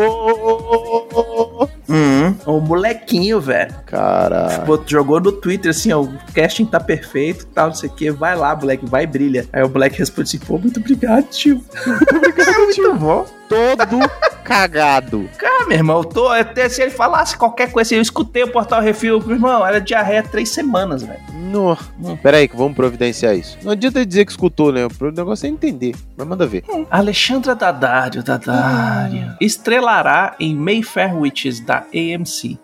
Hum, 1.90 2.34
o 2.46 2.60
molequinho, 2.62 3.40
velho. 3.42 3.74
Cara. 3.86 4.60
Bot- 4.66 4.90
Jogou 4.90 5.20
no 5.20 5.32
Twitter 5.32 5.72
assim, 5.72 5.92
ó, 5.92 6.02
o 6.02 6.14
casting 6.34 6.66
tá 6.66 6.80
perfeito, 6.80 7.46
tal, 7.48 7.68
não 7.68 7.76
sei 7.76 7.90
o 7.90 7.94
que. 7.94 8.12
Vai 8.12 8.36
lá, 8.36 8.56
Black, 8.56 8.86
vai 8.86 9.06
brilha. 9.06 9.48
Aí 9.52 9.64
o 9.64 9.70
Black 9.70 9.98
responde 9.98 10.30
assim, 10.30 10.40
pô, 10.46 10.58
muito 10.58 10.80
obrigado, 10.80 11.26
tio. 11.30 11.62
Muito 11.86 12.16
obrigado, 12.16 12.56
muito 12.60 12.94
bom. 12.96 13.26
Todo 13.52 14.10
cagado. 14.46 15.30
Ah, 15.44 15.66
meu 15.68 15.78
irmão, 15.78 15.98
eu 15.98 16.04
tô, 16.06 16.28
até 16.30 16.70
se 16.70 16.82
ele 16.82 16.92
falasse 16.92 17.38
qualquer 17.38 17.72
coisa 17.72 17.94
eu 17.94 18.02
escutei 18.02 18.44
o 18.44 18.52
Portal 18.52 18.82
Refil, 18.82 19.20
meu 19.20 19.36
irmão, 19.36 19.66
era 19.66 19.82
diarreia 19.82 20.24
três 20.24 20.54
semanas, 20.54 21.04
velho. 21.04 21.20
No. 21.34 21.78
Hum. 22.02 22.16
Pera 22.16 22.38
aí, 22.38 22.48
que 22.48 22.56
vamos 22.56 22.74
providenciar 22.74 23.36
isso. 23.36 23.58
Não 23.62 23.74
adianta 23.74 24.06
dizer 24.06 24.26
que 24.26 24.32
escutou, 24.32 24.72
né? 24.72 24.86
O 24.86 25.12
negócio 25.12 25.46
é 25.46 25.50
entender. 25.50 25.96
Mas 26.16 26.26
manda 26.26 26.48
ver. 26.48 26.64
Alexandra 26.90 27.54
Daddario, 27.54 28.24
Daddario, 28.24 29.36
estrelará 29.42 30.36
em 30.40 30.56
Mayfair 30.56 31.16
Witches 31.16 31.60
da 31.60 31.84
AMC. 31.94 32.58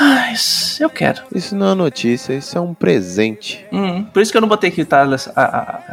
Ai, 0.00 0.34
eu 0.80 0.88
quero. 0.88 1.22
Isso 1.34 1.54
não 1.54 1.72
é 1.72 1.74
notícia, 1.74 2.32
isso 2.32 2.56
é 2.56 2.60
um 2.60 2.72
presente. 2.72 3.64
Hum, 3.70 4.04
por 4.04 4.22
isso 4.22 4.32
que 4.32 4.38
eu 4.38 4.40
não 4.40 4.48
botei 4.48 4.70
que 4.70 4.84
tá 4.84 5.06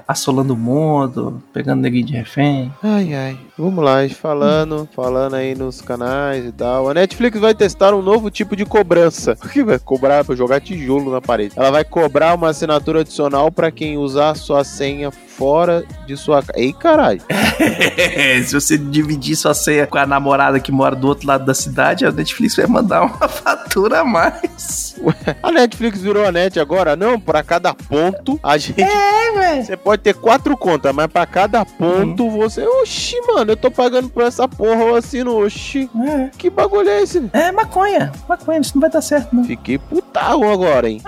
assolando 0.07 0.53
o 0.53 0.57
mundo, 0.57 1.43
pegando 1.51 1.81
neguinho 1.81 2.05
de 2.05 2.13
refém. 2.13 2.73
Ai, 2.81 3.13
ai. 3.13 3.37
Vamos 3.59 3.83
lá, 3.83 4.07
falando, 4.07 4.87
falando 4.95 5.33
aí 5.33 5.53
nos 5.53 5.81
canais 5.81 6.45
e 6.45 6.51
tal. 6.53 6.87
A 6.87 6.93
Netflix 6.93 7.37
vai 7.41 7.53
testar 7.53 7.93
um 7.93 8.01
novo 8.01 8.31
tipo 8.31 8.55
de 8.55 8.63
cobrança. 8.63 9.37
O 9.43 9.49
que 9.51 9.61
vai 9.61 9.77
cobrar? 9.77 10.23
Pra 10.23 10.33
jogar 10.33 10.61
tijolo 10.61 11.11
na 11.11 11.19
parede. 11.19 11.55
Ela 11.57 11.69
vai 11.69 11.83
cobrar 11.83 12.35
uma 12.35 12.47
assinatura 12.47 13.01
adicional 13.01 13.51
pra 13.51 13.69
quem 13.69 13.97
usar 13.97 14.35
sua 14.35 14.63
senha 14.63 15.11
fora 15.39 15.85
de 16.05 16.17
sua 16.17 16.43
casa. 16.43 16.59
Ei, 16.59 16.73
caralho. 16.73 17.21
Se 18.45 18.53
você 18.53 18.77
dividir 18.77 19.37
sua 19.37 19.53
senha 19.53 19.87
com 19.87 19.97
a 19.97 20.05
namorada 20.05 20.59
que 20.59 20.69
mora 20.69 20.97
do 20.97 21.07
outro 21.07 21.25
lado 21.25 21.45
da 21.45 21.53
cidade, 21.53 22.05
a 22.05 22.11
Netflix 22.11 22.57
vai 22.57 22.67
mandar 22.67 23.03
uma 23.03 23.27
fatura 23.29 24.01
a 24.01 24.03
mais. 24.03 24.95
A 25.41 25.49
Netflix 25.49 26.01
virou 26.01 26.25
a 26.25 26.31
net 26.31 26.59
agora? 26.59 26.97
Não, 26.97 27.17
pra 27.17 27.41
cada 27.41 27.73
ponto 27.73 28.37
a 28.43 28.57
gente. 28.57 28.81
É, 28.81 29.31
velho. 29.31 29.63
Você 29.63 29.77
pode 29.77 30.01
ter 30.01 30.13
quatro 30.13 30.57
contas, 30.57 30.93
mas 30.93 31.07
pra 31.07 31.25
cada 31.25 31.63
ponto 31.63 32.29
você. 32.29 32.65
Oxi, 32.81 33.15
mano, 33.25 33.53
eu 33.53 33.57
tô 33.57 33.71
pagando 33.71 34.09
por 34.09 34.23
essa 34.23 34.45
porra, 34.45 34.81
eu 34.83 34.95
assino. 34.95 35.37
Oxi. 35.37 35.89
É. 36.05 36.29
Que 36.37 36.49
bagulho 36.49 36.89
é 36.89 37.01
esse? 37.01 37.23
É 37.31 37.49
maconha. 37.51 38.11
Maconha, 38.27 38.59
isso 38.59 38.73
não 38.75 38.81
vai 38.81 38.89
dar 38.89 39.01
certo, 39.01 39.33
não. 39.33 39.45
Fiquei 39.45 39.77
putarro 39.77 40.51
agora, 40.51 40.89
hein? 40.89 41.01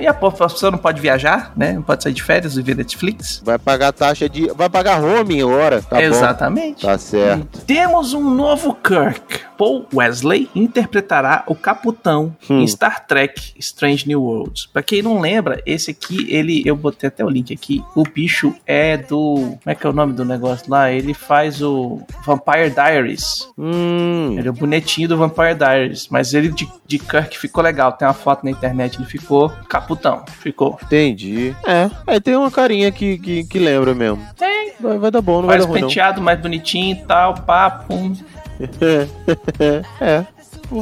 E 0.00 0.06
a 0.06 0.14
pessoa 0.14 0.70
não 0.70 0.78
pode 0.78 1.00
viajar, 1.00 1.52
né? 1.56 1.72
Não 1.72 1.82
pode 1.82 2.02
sair 2.02 2.12
de 2.12 2.22
férias 2.22 2.56
e 2.56 2.62
ver 2.62 2.76
Netflix. 2.76 3.42
Vai 3.44 3.58
pagar 3.58 3.92
taxa 3.92 4.28
de. 4.28 4.46
Vai 4.48 4.68
pagar 4.68 4.96
roaming 5.00 5.42
agora, 5.42 5.82
tá 5.82 5.96
bom? 5.96 6.02
Exatamente. 6.02 6.82
Tá 6.82 6.96
certo. 6.98 7.60
Temos 7.66 8.12
um 8.14 8.30
novo 8.34 8.74
Kirk. 8.74 9.40
Paul 9.56 9.86
Wesley 9.94 10.50
interpretará 10.56 11.44
o 11.46 11.54
Capitão 11.54 12.34
Hum. 12.50 12.60
em 12.60 12.66
Star 12.66 13.06
Trek 13.06 13.52
Strange 13.58 14.08
New 14.08 14.20
Worlds. 14.22 14.66
Pra 14.66 14.82
quem 14.82 15.02
não 15.02 15.20
lembra, 15.20 15.62
esse 15.64 15.90
aqui, 15.92 16.26
ele, 16.34 16.62
eu 16.66 16.74
botei 16.74 17.06
até 17.08 17.24
o 17.24 17.28
link 17.28 17.52
aqui. 17.52 17.84
O 17.94 18.02
bicho 18.02 18.54
é 18.66 18.96
do, 18.96 19.34
como 19.36 19.60
é 19.66 19.74
que 19.74 19.86
é 19.86 19.90
o 19.90 19.92
nome 19.92 20.14
do 20.14 20.24
negócio 20.24 20.68
lá? 20.68 20.90
Ele 20.90 21.14
faz 21.14 21.62
o 21.62 22.00
Vampire 22.24 22.70
Diaries. 22.70 23.48
Hum. 23.56 24.34
Ele 24.36 24.48
é 24.48 24.50
o 24.50 24.54
bonetinho 24.54 25.08
do 25.08 25.16
Vampire 25.16 25.54
Diaries, 25.54 26.08
mas 26.10 26.34
ele 26.34 26.48
de, 26.48 26.68
de 26.86 26.98
Kirk 26.98 27.38
ficou 27.38 27.62
legal. 27.62 27.92
Tem 27.92 28.08
uma 28.08 28.14
foto 28.14 28.44
na 28.44 28.50
internet, 28.50 28.96
ele 28.96 29.06
ficou 29.06 29.52
caputão. 29.82 30.22
Ficou. 30.40 30.78
Entendi. 30.82 31.54
É. 31.66 31.90
Aí 32.06 32.20
tem 32.20 32.36
uma 32.36 32.50
carinha 32.50 32.90
que, 32.90 33.18
que, 33.18 33.44
que 33.44 33.58
lembra 33.58 33.94
mesmo. 33.94 34.20
Tem. 34.38 34.72
Vai, 34.80 34.98
vai 34.98 35.10
dar 35.10 35.20
bom, 35.20 35.40
não 35.42 35.46
vai 35.48 35.56
Faz 35.56 35.64
dar 35.66 35.70
ruim, 35.70 35.80
não. 35.82 35.88
penteado 35.88 36.20
mais 36.22 36.40
bonitinho 36.40 36.96
e 36.96 37.04
tal, 37.06 37.34
papo. 37.34 37.94
é. 40.00 40.24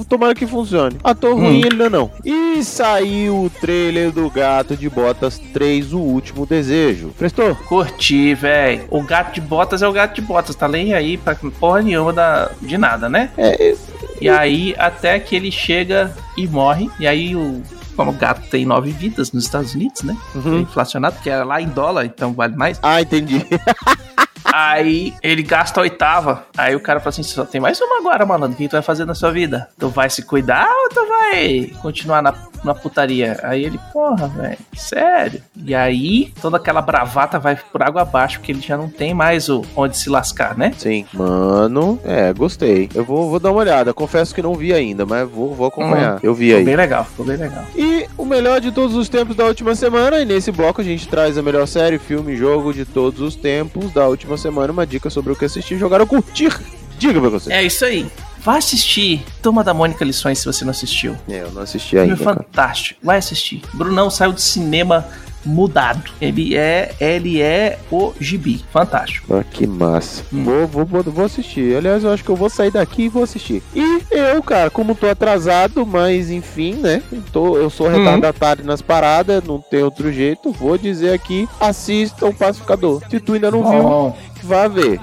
Tomara 0.09 0.35
que 0.37 0.47
funcione. 0.47 0.97
Ator 1.03 1.35
Hum. 1.35 1.41
ruim 1.47 1.59
ele 1.67 1.75
não 1.75 1.87
é 1.87 1.89
não. 1.89 2.11
E 2.25 2.63
saiu 2.63 3.43
o 3.45 3.51
trailer 3.51 4.13
do 4.13 4.31
Gato 4.31 4.77
de 4.77 4.89
Botas 4.89 5.37
3, 5.53 5.93
o 5.93 5.99
último 5.99 6.47
desejo. 6.47 7.09
Prestou? 7.19 7.57
Curti, 7.57 8.33
véi. 8.35 8.83
O 8.89 9.03
gato 9.03 9.35
de 9.35 9.41
botas 9.41 9.83
é 9.83 9.89
o 9.89 9.93
gato 9.93 10.15
de 10.15 10.21
botas, 10.21 10.55
tá 10.55 10.69
nem 10.69 10.95
aí 10.95 11.17
pra 11.17 11.35
porra 11.59 11.83
nenhuma 11.83 12.13
da, 12.13 12.51
de 12.63 12.79
nada, 12.79 13.09
né? 13.09 13.31
É, 13.37 13.75
E 14.21 14.29
aí, 14.29 14.75
até 14.79 15.19
que 15.19 15.35
ele 15.35 15.51
chega 15.51 16.15
e 16.37 16.47
morre. 16.47 16.89
E 17.01 17.07
aí, 17.09 17.35
o, 17.35 17.61
como 17.97 18.11
o 18.11 18.15
gato 18.15 18.43
tem 18.49 18.65
nove 18.65 18.91
vidas 18.93 19.33
nos 19.33 19.45
Estados 19.45 19.75
Unidos, 19.75 20.03
né? 20.03 20.17
É 20.35 20.39
Uhum. 20.39 20.59
inflacionado, 20.61 21.17
porque 21.17 21.31
é 21.31 21.43
lá 21.45 21.61
em 21.61 21.69
dólar, 21.69 22.05
então 22.07 22.33
vale 22.33 22.57
mais. 22.57 22.79
Ah, 22.83 23.01
entendi. 23.01 23.45
Aí 24.53 25.15
ele 25.23 25.43
gasta 25.43 25.81
a 25.81 25.83
oitava. 25.83 26.47
Aí 26.57 26.75
o 26.75 26.81
cara 26.81 26.99
fala 26.99 27.11
assim: 27.11 27.23
só 27.23 27.45
tem 27.45 27.61
mais 27.61 27.81
uma 27.81 27.99
agora, 27.99 28.25
mano. 28.27 28.47
O 28.47 28.55
que 28.55 28.69
tu 28.69 28.73
vai 28.73 28.83
fazer 28.83 29.05
na 29.05 29.15
sua 29.15 29.31
vida? 29.31 29.69
Tu 29.79 29.89
vai 29.89 30.09
se 30.11 30.23
cuidar 30.23 30.67
ou 30.69 30.89
tu 30.89 31.07
vai 31.07 31.71
continuar 31.83 32.23
na, 32.23 32.35
na 32.65 32.75
putaria? 32.75 33.39
Aí 33.43 33.65
ele, 33.65 33.79
porra, 33.93 34.29
velho, 34.29 34.59
sério. 34.77 35.43
E 35.65 35.75
aí 35.75 36.33
toda 36.41 36.57
aquela 36.57 36.83
bravata 36.83 37.39
vai 37.39 37.57
por 37.57 37.83
água 37.83 38.03
abaixo, 38.03 38.39
porque 38.39 38.53
ele 38.53 38.61
já 38.61 38.77
não 38.77 38.89
tem 38.89 39.15
mais 39.15 39.49
o 39.49 39.65
onde 39.77 39.97
se 39.97 40.09
lascar, 40.11 40.57
né? 40.57 40.73
Sim. 40.77 41.07
Mano, 41.13 41.99
é, 42.05 42.33
gostei. 42.33 42.89
Eu 42.95 43.05
vou, 43.05 43.31
vou 43.31 43.41
dar 43.41 43.51
uma 43.51 43.61
olhada. 43.61 43.93
Confesso 43.95 44.35
que 44.35 44.43
não 44.43 44.55
vi 44.55 44.73
ainda, 44.73 45.05
mas 45.07 45.29
vou, 45.29 45.55
vou 45.55 45.67
acompanhar. 45.67 46.19
Eu 46.23 46.35
vi 46.35 46.47
Ficou 46.47 46.59
aí. 46.59 46.65
bem 46.65 46.77
legal, 46.77 47.05
ficou 47.05 47.27
bem 47.27 47.37
legal. 47.37 47.65
E 47.77 48.07
o 48.17 48.25
melhor 48.25 48.61
de 48.61 48.71
todos 48.73 48.97
os 48.97 49.09
tempos 49.09 49.37
da 49.37 49.45
última 49.45 49.75
semana. 49.75 50.21
E 50.21 50.25
nesse 50.25 50.51
bloco 50.53 50.81
a 50.81 50.85
gente 50.85 51.09
traz 51.09 51.37
a 51.39 51.43
melhor 51.43 51.67
série, 51.67 51.99
filme, 51.99 52.37
jogo 52.37 52.73
de 52.73 52.85
todos 52.85 53.21
os 53.21 53.35
tempos 53.37 53.93
da 53.93 54.07
última 54.07 54.37
semana. 54.37 54.73
Uma 54.73 54.87
dica 54.87 55.11
sobre 55.11 55.33
o 55.33 55.37
que 55.37 55.45
assistir, 55.45 55.79
jogar 55.79 56.01
ou 56.01 56.07
curtir. 56.07 56.57
Diga 56.99 57.21
pra 57.21 57.31
você. 57.31 57.53
É 57.53 57.63
isso 57.63 57.85
aí. 57.85 58.07
Vai 58.43 58.59
assistir 58.59 59.23
Toma 59.43 59.63
da 59.63 59.75
Mônica 59.75 60.05
Lições 60.05 60.39
se 60.39 60.47
você 60.47 60.65
não 60.65 60.71
assistiu. 60.71 61.17
É, 61.29 61.43
eu 61.43 61.51
não 61.53 61.63
assisti 61.63 61.91
Filme 61.91 62.13
ainda. 62.13 62.25
cara. 62.25 62.37
fantástico. 62.37 63.01
Vai 63.03 63.19
assistir. 63.19 63.63
Brunão 63.75 64.09
saiu 64.11 64.33
do 64.33 64.41
cinema 64.41 65.07
mudado. 65.45 66.11
Ele 66.21 66.55
é, 66.57 66.95
ele 67.01 67.41
é 67.41 67.79
o 67.91 68.13
gibi. 68.21 68.63
Fantástico. 68.71 69.35
Ah, 69.35 69.43
que 69.43 69.67
massa. 69.67 70.23
Hum. 70.33 70.45
Vou, 70.45 70.67
vou, 70.67 70.85
vou, 70.85 71.03
vou 71.03 71.25
assistir. 71.25 71.75
Aliás, 71.77 72.05
eu 72.05 72.11
acho 72.13 72.23
que 72.23 72.31
eu 72.31 72.37
vou 72.37 72.51
sair 72.51 72.71
daqui 72.71 73.05
e 73.05 73.09
vou 73.09 73.23
assistir. 73.23 73.63
E 73.75 74.03
eu, 74.11 74.43
cara, 74.43 74.69
como 74.71 74.95
tô 74.95 75.07
atrasado, 75.09 75.87
mas 75.87 76.31
enfim, 76.31 76.75
né? 76.75 77.03
Tô, 77.33 77.57
eu 77.57 77.71
sou 77.71 77.89
Hum. 77.89 77.97
retardatário 77.99 78.65
nas 78.65 78.83
paradas, 78.83 79.43
não 79.45 79.61
tem 79.61 79.83
outro 79.83 80.13
jeito. 80.13 80.53
Vou 80.53 80.77
dizer 80.77 81.13
aqui: 81.15 81.49
assista 81.59 82.27
o 82.27 82.35
Pacificador. 82.35 83.03
Se 83.11 83.19
tu 83.19 83.33
ainda 83.33 83.51
não 83.51 83.63
viu, 83.71 84.15
vá 84.43 84.69
ver. 84.69 85.01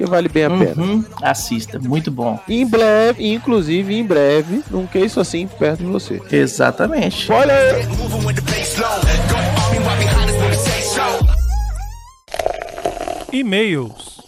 Que 0.00 0.06
vale 0.06 0.30
bem 0.30 0.44
a 0.44 0.48
pena. 0.48 0.82
Uhum. 0.82 1.04
Assista, 1.20 1.78
muito 1.78 2.10
bom. 2.10 2.40
Em 2.48 2.66
breve, 2.66 3.34
inclusive 3.34 3.94
em 3.94 4.02
breve, 4.02 4.64
num 4.70 4.86
que 4.86 4.98
isso 4.98 5.20
assim 5.20 5.46
perto 5.46 5.80
de 5.80 5.90
você. 5.90 6.22
Exatamente. 6.32 7.30
Olha 7.30 7.52
aí. 7.54 7.86
E-mails. 13.30 14.19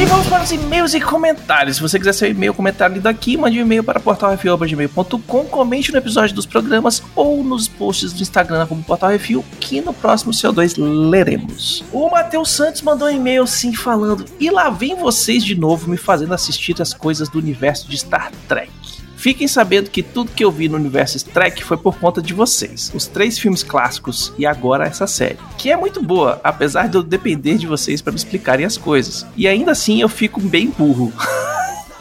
E 0.00 0.04
vamos 0.04 0.28
para 0.28 0.44
os 0.44 0.52
e-mails 0.52 0.94
e 0.94 1.00
comentários. 1.00 1.74
Se 1.74 1.82
você 1.82 1.98
quiser 1.98 2.12
seu 2.12 2.30
e-mail 2.30 2.54
comentário 2.54 2.94
lido 2.94 3.08
aqui, 3.08 3.36
mande 3.36 3.58
um 3.58 3.62
e-mail 3.62 3.82
para 3.82 3.98
portalrefil.gmail.com, 3.98 5.44
comente 5.46 5.90
no 5.90 5.98
episódio 5.98 6.36
dos 6.36 6.46
programas 6.46 7.02
ou 7.16 7.42
nos 7.42 7.66
posts 7.66 8.12
do 8.12 8.22
Instagram 8.22 8.64
como 8.68 8.80
Portal 8.80 9.10
Refil, 9.10 9.44
que 9.58 9.80
no 9.80 9.92
próximo 9.92 10.30
CO2 10.30 10.76
leremos. 10.78 11.82
O 11.92 12.08
Matheus 12.08 12.48
Santos 12.48 12.80
mandou 12.82 13.08
um 13.08 13.10
e-mail 13.10 13.42
assim 13.42 13.74
falando: 13.74 14.24
E 14.38 14.48
lá 14.50 14.70
vem 14.70 14.94
vocês 14.94 15.42
de 15.42 15.56
novo 15.56 15.90
me 15.90 15.96
fazendo 15.96 16.32
assistir 16.32 16.80
as 16.80 16.94
coisas 16.94 17.28
do 17.28 17.40
universo 17.40 17.88
de 17.88 17.98
Star 17.98 18.30
Trek. 18.46 18.70
Fiquem 19.18 19.48
sabendo 19.48 19.90
que 19.90 20.00
tudo 20.00 20.30
que 20.30 20.44
eu 20.44 20.50
vi 20.52 20.68
no 20.68 20.76
universo 20.76 21.24
Trek 21.24 21.64
foi 21.64 21.76
por 21.76 21.98
conta 21.98 22.22
de 22.22 22.32
vocês. 22.32 22.92
Os 22.94 23.08
três 23.08 23.36
filmes 23.36 23.64
clássicos 23.64 24.32
e 24.38 24.46
agora 24.46 24.86
essa 24.86 25.08
série. 25.08 25.38
Que 25.58 25.72
é 25.72 25.76
muito 25.76 26.00
boa, 26.00 26.40
apesar 26.44 26.88
de 26.88 26.96
eu 26.96 27.02
depender 27.02 27.58
de 27.58 27.66
vocês 27.66 28.00
para 28.00 28.12
me 28.12 28.16
explicarem 28.16 28.64
as 28.64 28.76
coisas. 28.76 29.26
E 29.36 29.48
ainda 29.48 29.72
assim 29.72 30.00
eu 30.00 30.08
fico 30.08 30.40
bem 30.40 30.70
burro. 30.70 31.12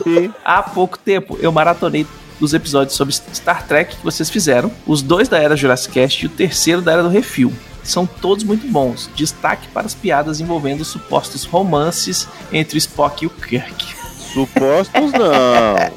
E 0.06 0.30
Há 0.46 0.62
pouco 0.62 0.96
tempo 1.00 1.40
eu 1.42 1.52
maratonei 1.52 2.06
os 2.40 2.54
episódios 2.54 2.96
sobre 2.96 3.16
Star 3.16 3.66
Trek 3.66 3.96
que 3.96 4.04
vocês 4.04 4.30
fizeram, 4.30 4.72
os 4.86 5.02
dois 5.02 5.28
da 5.28 5.40
era 5.40 5.56
Jurassic 5.56 5.96
Cast 5.96 6.24
e 6.24 6.28
o 6.28 6.32
terceiro 6.32 6.84
da 6.84 6.94
era 6.94 7.02
do 7.02 7.10
Refil. 7.10 7.52
São 7.84 8.06
todos 8.06 8.44
muito 8.44 8.68
bons. 8.68 9.10
Destaque 9.16 9.68
para 9.70 9.88
as 9.88 9.96
piadas 9.96 10.40
envolvendo 10.40 10.86
supostos 10.86 11.46
romances 11.46 12.28
entre 12.54 12.78
o 12.78 12.80
Spock 12.80 13.24
e 13.24 13.28
o 13.28 13.32
Kirk. 13.32 13.96
supostos 14.34 15.12
não. 15.14 15.97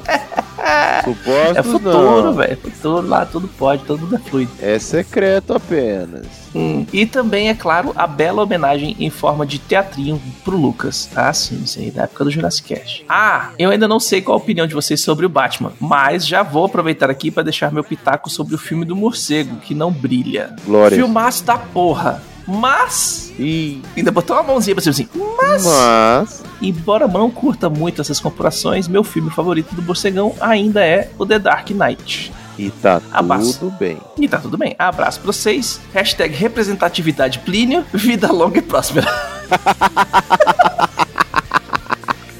Supostos 1.03 1.57
É 1.57 1.63
futuro, 1.63 2.33
velho. 2.33 2.57
Futuro 2.57 3.07
lá, 3.07 3.25
tudo 3.25 3.47
pode, 3.47 3.83
todo 3.83 3.99
mundo 4.01 4.15
é 4.15 4.19
fluido. 4.19 4.51
É 4.61 4.77
secreto 4.79 5.53
apenas. 5.53 6.25
Hum, 6.53 6.85
E 6.91 7.05
também, 7.05 7.49
é 7.49 7.53
claro, 7.53 7.93
a 7.95 8.05
bela 8.05 8.41
homenagem 8.43 8.95
em 8.99 9.09
forma 9.09 9.45
de 9.45 9.57
teatrinho 9.59 10.21
pro 10.43 10.57
Lucas. 10.57 11.09
Ah, 11.15 11.31
sim, 11.33 11.61
isso 11.63 11.79
aí, 11.79 11.91
da 11.91 12.03
época 12.03 12.25
do 12.25 12.31
Jurassic 12.31 12.67
Cast. 12.73 13.05
Ah, 13.07 13.49
eu 13.57 13.69
ainda 13.69 13.87
não 13.87 13.99
sei 13.99 14.21
qual 14.21 14.37
a 14.37 14.41
opinião 14.41 14.67
de 14.67 14.73
vocês 14.73 15.01
sobre 15.01 15.25
o 15.25 15.29
Batman, 15.29 15.71
mas 15.79 16.25
já 16.27 16.43
vou 16.43 16.65
aproveitar 16.65 17.09
aqui 17.09 17.31
para 17.31 17.43
deixar 17.43 17.71
meu 17.71 17.83
pitaco 17.83 18.29
sobre 18.29 18.53
o 18.55 18.57
filme 18.57 18.83
do 18.85 18.95
morcego, 18.95 19.55
que 19.57 19.73
não 19.73 19.91
brilha. 19.91 20.55
Glória. 20.65 20.97
Filmaço 20.97 21.43
da 21.45 21.57
porra. 21.57 22.21
Mas, 22.47 23.31
E 23.39 23.81
ainda 23.95 24.11
botou 24.11 24.35
uma 24.35 24.43
mãozinha 24.43 24.75
pra 24.75 24.83
cima 24.83 24.91
assim, 24.91 25.07
mas, 25.37 25.65
mas 25.65 26.43
embora 26.61 27.07
não 27.07 27.29
curta 27.31 27.69
muito 27.69 28.01
essas 28.01 28.19
comparações, 28.19 28.87
meu 28.87 29.03
filme 29.03 29.29
favorito 29.29 29.73
do 29.75 29.81
morcegão 29.81 30.35
ainda 30.39 30.83
é 30.85 31.09
o 31.17 31.25
The 31.25 31.39
Dark 31.39 31.69
Knight. 31.71 32.31
e 32.57 32.69
tá 32.69 33.01
Abraço. 33.11 33.59
tudo 33.59 33.71
bem. 33.79 33.97
E 34.19 34.27
tá 34.27 34.37
tudo 34.37 34.57
bem. 34.57 34.75
Abraço 34.77 35.19
pra 35.19 35.31
vocês. 35.31 35.79
Hashtag 35.93 36.35
representatividade 36.35 37.39
Plínio. 37.39 37.85
Vida 37.93 38.31
longa 38.31 38.59
e 38.59 38.61
próspera. 38.61 39.07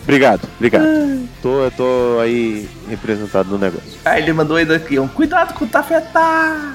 Obrigado, 0.03 0.41
obrigado. 0.57 0.83
Tô, 1.41 1.63
eu 1.63 1.71
tô 1.71 2.19
aí 2.21 2.67
representado 2.89 3.49
no 3.49 3.57
negócio. 3.57 3.91
Aí 4.03 4.21
ele 4.21 4.33
mandou 4.33 4.57
ainda 4.57 4.75
aqui 4.75 4.99
um 4.99 5.07
cuidado 5.07 5.53
com 5.53 5.63
o 5.63 5.67
tafetá. 5.67 6.73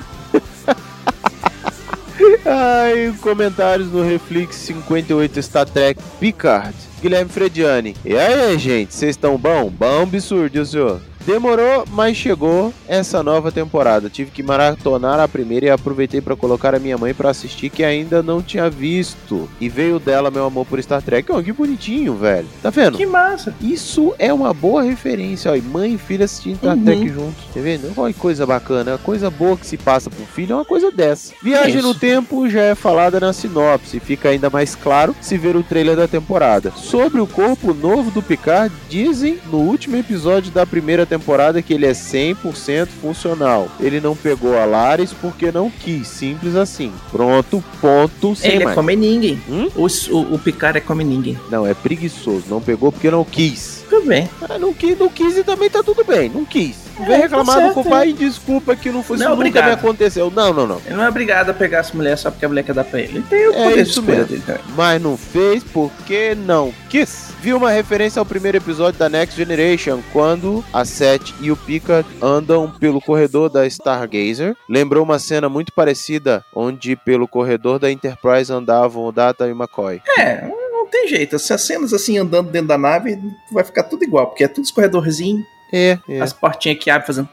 Ai, 2.48 3.12
comentários 3.20 3.90
no 3.90 4.04
Reflex 4.04 4.54
58 4.54 5.42
Star 5.42 5.68
Trek 5.68 6.00
Picard. 6.20 6.76
Guilherme 7.02 7.28
Frediani. 7.28 7.96
E 8.04 8.16
aí, 8.16 8.56
gente, 8.56 8.94
vocês 8.94 9.16
estão 9.16 9.36
bom? 9.36 9.68
Bom 9.68 10.02
absurdo, 10.02 10.64
senhor. 10.64 11.00
Demorou, 11.26 11.84
mas 11.90 12.16
chegou 12.16 12.72
essa 12.86 13.20
nova 13.20 13.50
temporada. 13.50 14.08
Tive 14.08 14.30
que 14.30 14.44
maratonar 14.44 15.18
a 15.18 15.26
primeira 15.26 15.66
e 15.66 15.70
aproveitei 15.70 16.20
pra 16.20 16.36
colocar 16.36 16.72
a 16.72 16.78
minha 16.78 16.96
mãe 16.96 17.12
pra 17.12 17.30
assistir 17.30 17.68
que 17.68 17.82
ainda 17.82 18.22
não 18.22 18.40
tinha 18.40 18.70
visto. 18.70 19.48
E 19.60 19.68
veio 19.68 19.98
dela 19.98 20.30
meu 20.30 20.44
amor 20.46 20.64
por 20.66 20.80
Star 20.80 21.02
Trek. 21.02 21.30
Oh, 21.32 21.42
que 21.42 21.52
bonitinho, 21.52 22.14
velho. 22.14 22.46
Tá 22.62 22.70
vendo? 22.70 22.96
Que 22.96 23.04
massa. 23.04 23.52
Isso 23.60 24.14
é 24.20 24.32
uma 24.32 24.54
boa 24.54 24.84
referência, 24.84 25.50
ó. 25.50 25.56
E 25.56 25.60
mãe 25.60 25.94
e 25.94 25.98
filha 25.98 26.26
assistindo 26.26 26.58
Star 26.58 26.76
Uhum. 26.76 26.84
Trek 26.84 27.08
juntos. 27.08 27.44
Tá 27.52 27.60
vendo? 27.60 27.92
Olha 27.96 28.12
que 28.14 28.20
coisa 28.20 28.46
bacana. 28.46 28.94
A 28.94 28.98
coisa 28.98 29.28
boa 29.28 29.56
que 29.56 29.66
se 29.66 29.76
passa 29.76 30.08
pro 30.08 30.24
filho 30.26 30.52
é 30.52 30.56
uma 30.56 30.64
coisa 30.64 30.92
dessa. 30.92 31.34
Viagem 31.42 31.78
Isso. 31.78 31.88
no 31.88 31.92
tempo 31.94 32.48
já 32.48 32.62
é 32.62 32.74
falada 32.76 33.18
na 33.18 33.32
sinopse. 33.32 33.98
Fica 33.98 34.28
ainda 34.28 34.48
mais 34.48 34.76
claro 34.76 35.14
se 35.20 35.36
ver 35.36 35.56
o 35.56 35.64
trailer 35.64 35.96
da 35.96 36.06
temporada. 36.06 36.70
Sobre 36.76 37.20
o 37.20 37.26
corpo 37.26 37.74
novo 37.74 38.12
do 38.12 38.22
Picard, 38.22 38.72
dizem 38.88 39.40
no 39.50 39.58
último 39.58 39.96
episódio 39.96 40.52
da 40.52 40.64
primeira 40.64 41.02
temporada 41.04 41.15
que 41.64 41.74
ele 41.74 41.86
é 41.86 41.92
100% 41.92 42.86
funcional. 43.00 43.68
Ele 43.80 44.00
não 44.00 44.16
pegou 44.16 44.56
a 44.58 44.64
Laris 44.64 45.12
porque 45.12 45.50
não 45.52 45.70
quis. 45.70 46.06
Simples 46.08 46.54
assim. 46.56 46.92
Pronto, 47.10 47.62
ponto, 47.80 48.34
sem 48.34 48.52
Ele 48.52 48.62
é 48.62 48.64
mais. 48.66 48.74
come 48.74 48.96
ninguém. 48.96 49.40
Hum? 49.48 49.68
O, 49.74 49.86
o, 49.86 50.34
o 50.34 50.38
Picard 50.38 50.78
é 50.78 50.80
come 50.80 51.04
ninguém. 51.04 51.38
Não, 51.50 51.66
é 51.66 51.74
preguiçoso. 51.74 52.44
Não 52.48 52.60
pegou 52.60 52.90
porque 52.92 53.10
não 53.10 53.24
quis. 53.24 53.84
Tudo 53.88 54.06
bem. 54.06 54.28
Ah, 54.48 54.58
não 54.58 54.72
quis, 54.72 54.98
não 54.98 55.08
quis 55.08 55.36
e 55.36 55.44
também 55.44 55.68
tá 55.70 55.82
tudo 55.82 56.04
bem, 56.04 56.28
não 56.28 56.44
quis. 56.44 56.85
Vem 57.04 57.14
É, 57.14 57.16
reclamar 57.16 57.56
tá 57.56 57.68
do 57.72 57.84
pai 57.84 58.08
e 58.10 58.12
desculpa 58.12 58.74
que 58.76 58.90
não 58.90 59.02
foi, 59.02 59.16
Não, 59.16 59.22
isso 59.26 59.30
nunca 59.30 59.40
obrigado. 59.48 59.66
me 59.66 59.72
aconteceu. 59.72 60.30
Não, 60.34 60.52
não, 60.52 60.66
não. 60.66 60.80
Ele 60.86 60.94
não 60.94 61.04
é 61.04 61.08
obrigado 61.08 61.50
a 61.50 61.54
pegar 61.54 61.78
essa 61.78 61.94
mulher 61.94 62.16
só 62.16 62.30
porque 62.30 62.44
a 62.44 62.48
mulher 62.48 62.62
quer 62.62 62.74
dar 62.74 62.84
pra 62.84 63.00
ele. 63.00 63.18
Ele 63.18 63.24
tem 63.28 63.48
o 63.48 63.52
É 63.52 63.62
poder 63.64 63.74
de 63.74 63.80
isso 63.82 64.00
escolha 64.00 64.16
mesmo. 64.18 64.26
dele 64.30 64.42
também. 64.46 64.62
Mas 64.76 65.02
não 65.02 65.16
fez 65.16 65.62
porque 65.64 66.34
não 66.34 66.72
quis. 66.88 67.26
Vi 67.40 67.52
uma 67.52 67.70
referência 67.70 68.18
ao 68.18 68.24
primeiro 68.26 68.56
episódio 68.56 68.98
da 68.98 69.08
Next 69.08 69.36
Generation, 69.36 70.00
quando 70.12 70.64
a 70.72 70.84
Seth 70.84 71.32
e 71.40 71.50
o 71.50 71.56
Pika 71.56 72.04
andam 72.22 72.70
pelo 72.80 73.00
corredor 73.00 73.48
da 73.50 73.66
Stargazer. 73.66 74.56
Lembrou 74.68 75.04
uma 75.04 75.18
cena 75.18 75.48
muito 75.48 75.72
parecida, 75.72 76.44
onde 76.54 76.96
pelo 76.96 77.28
corredor 77.28 77.78
da 77.78 77.90
Enterprise 77.90 78.52
andavam 78.52 79.04
o 79.04 79.12
Data 79.12 79.46
e 79.46 79.52
o 79.52 79.56
McCoy. 79.56 80.00
É, 80.18 80.48
não 80.72 80.86
tem 80.86 81.06
jeito. 81.08 81.38
Se 81.38 81.52
as 81.52 81.60
cenas 81.62 81.92
assim 81.92 82.18
andando 82.18 82.50
dentro 82.50 82.68
da 82.68 82.78
nave, 82.78 83.18
vai 83.52 83.62
ficar 83.64 83.84
tudo 83.84 84.02
igual, 84.02 84.26
porque 84.28 84.44
é 84.44 84.48
tudo 84.48 84.64
os 84.64 84.70
corredorzinhos, 84.70 85.44
É, 85.72 85.98
é. 86.08 86.20
as 86.20 86.32
portinhas 86.32 86.78
que 86.78 86.90
abrem 86.90 87.06
fazendo. 87.06 87.28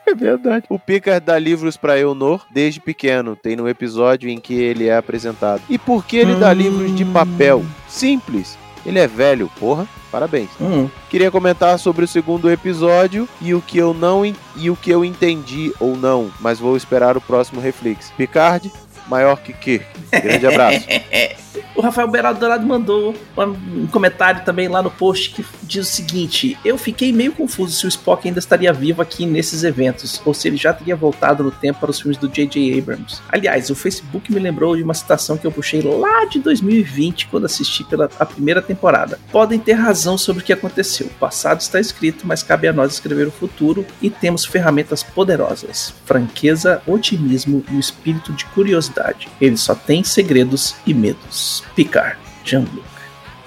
É 0.08 0.14
verdade. 0.14 0.66
O 0.68 0.78
Picard 0.78 1.26
dá 1.26 1.36
livros 1.36 1.76
pra 1.76 1.98
Eonor 1.98 2.46
desde 2.52 2.78
pequeno. 2.78 3.34
Tem 3.34 3.56
no 3.56 3.68
episódio 3.68 4.30
em 4.30 4.38
que 4.38 4.54
ele 4.54 4.86
é 4.86 4.96
apresentado. 4.96 5.60
E 5.68 5.76
por 5.76 6.04
que 6.06 6.16
ele 6.16 6.36
dá 6.36 6.50
Hum. 6.50 6.54
livros 6.54 6.96
de 6.96 7.04
papel? 7.06 7.64
Simples. 7.88 8.56
Ele 8.86 9.00
é 9.00 9.08
velho, 9.08 9.50
porra. 9.58 9.84
Parabéns. 10.12 10.48
Hum, 10.60 10.88
Queria 11.10 11.28
comentar 11.28 11.76
sobre 11.80 12.04
o 12.04 12.08
segundo 12.08 12.48
episódio 12.48 13.28
e 13.42 13.52
o 13.52 13.60
que 13.60 13.78
eu 13.78 13.92
não 13.92 14.24
e 14.54 14.70
o 14.70 14.76
que 14.76 14.92
eu 14.92 15.04
entendi 15.04 15.72
ou 15.80 15.96
não, 15.96 16.30
mas 16.40 16.60
vou 16.60 16.76
esperar 16.76 17.16
o 17.16 17.20
próximo 17.20 17.60
reflex. 17.60 18.12
Picard, 18.16 18.72
maior 19.08 19.40
que 19.40 19.52
Kirk. 19.52 19.84
Grande 20.22 20.46
abraço. 20.46 20.86
O 21.74 21.80
Rafael 21.80 22.08
Beraldo 22.08 22.40
Dourado 22.40 22.66
mandou 22.66 23.14
um 23.36 23.86
comentário 23.86 24.44
também 24.44 24.68
lá 24.68 24.82
no 24.82 24.90
post 24.90 25.30
que 25.30 25.44
diz 25.62 25.88
o 25.88 25.92
seguinte: 25.92 26.58
Eu 26.64 26.78
fiquei 26.78 27.12
meio 27.12 27.32
confuso 27.32 27.76
se 27.76 27.86
o 27.86 27.88
Spock 27.88 28.26
ainda 28.26 28.38
estaria 28.38 28.72
vivo 28.72 29.02
aqui 29.02 29.26
nesses 29.26 29.64
eventos, 29.64 30.20
ou 30.24 30.32
se 30.32 30.48
ele 30.48 30.56
já 30.56 30.72
teria 30.72 30.96
voltado 30.96 31.42
no 31.44 31.50
tempo 31.50 31.80
para 31.80 31.90
os 31.90 32.00
filmes 32.00 32.18
do 32.18 32.28
J.J. 32.28 32.78
Abrams. 32.78 33.20
Aliás, 33.28 33.70
o 33.70 33.74
Facebook 33.74 34.32
me 34.32 34.40
lembrou 34.40 34.76
de 34.76 34.82
uma 34.82 34.94
citação 34.94 35.36
que 35.36 35.46
eu 35.46 35.52
puxei 35.52 35.82
lá 35.82 36.24
de 36.24 36.38
2020, 36.38 37.28
quando 37.28 37.46
assisti 37.46 37.84
pela 37.84 38.08
a 38.18 38.26
primeira 38.26 38.62
temporada. 38.62 39.18
Podem 39.30 39.58
ter 39.58 39.74
razão 39.74 40.16
sobre 40.16 40.42
o 40.42 40.44
que 40.44 40.52
aconteceu. 40.52 41.06
O 41.06 41.18
passado 41.18 41.60
está 41.60 41.80
escrito, 41.80 42.26
mas 42.26 42.42
cabe 42.42 42.68
a 42.68 42.72
nós 42.72 42.92
escrever 42.92 43.26
o 43.26 43.32
futuro 43.32 43.84
e 44.00 44.10
temos 44.10 44.44
ferramentas 44.44 45.02
poderosas: 45.02 45.94
franqueza, 46.04 46.82
otimismo 46.86 47.64
e 47.70 47.76
o 47.76 47.80
espírito 47.80 48.32
de 48.32 48.44
curiosidade. 48.46 49.28
Ele 49.40 49.56
só 49.56 49.74
tem 49.74 50.02
segredos 50.02 50.76
e 50.86 50.94
medos. 50.94 51.45
Picard, 51.74 52.16
Jean-Luc. 52.44 52.84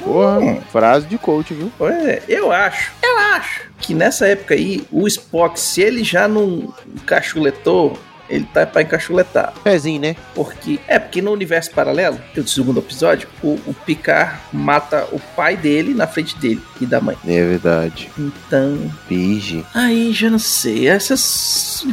Porra, 0.03 0.61
frase 0.71 1.07
de 1.07 1.17
coach, 1.17 1.53
viu? 1.53 1.71
É, 1.87 2.23
eu 2.27 2.51
acho, 2.51 2.91
eu 3.03 3.17
acho 3.35 3.69
que 3.79 3.93
nessa 3.93 4.27
época 4.27 4.53
aí, 4.53 4.85
o 4.91 5.07
Spock, 5.07 5.59
se 5.59 5.81
ele 5.81 6.03
já 6.03 6.27
não 6.27 6.73
encachuletou, 6.87 7.97
ele 8.29 8.45
tá 8.53 8.65
pra 8.65 8.81
encachuletar. 8.81 9.53
Pezinho, 9.63 10.01
né? 10.01 10.15
Porque, 10.35 10.79
é, 10.87 10.99
porque 10.99 11.21
no 11.21 11.31
universo 11.31 11.71
paralelo, 11.71 12.19
do 12.35 12.47
segundo 12.47 12.79
episódio, 12.79 13.27
o, 13.43 13.59
o 13.65 13.73
Picard 13.85 14.37
mata 14.53 15.07
o 15.11 15.19
pai 15.35 15.57
dele 15.57 15.93
na 15.93 16.07
frente 16.07 16.37
dele 16.37 16.61
e 16.79 16.85
da 16.85 17.01
mãe. 17.01 17.17
É 17.27 17.41
verdade. 17.43 18.09
Então, 18.17 18.91
Pige. 19.07 19.65
aí 19.73 20.11
já 20.13 20.29
não 20.29 20.39
sei. 20.39 20.87
Essas, 20.87 21.83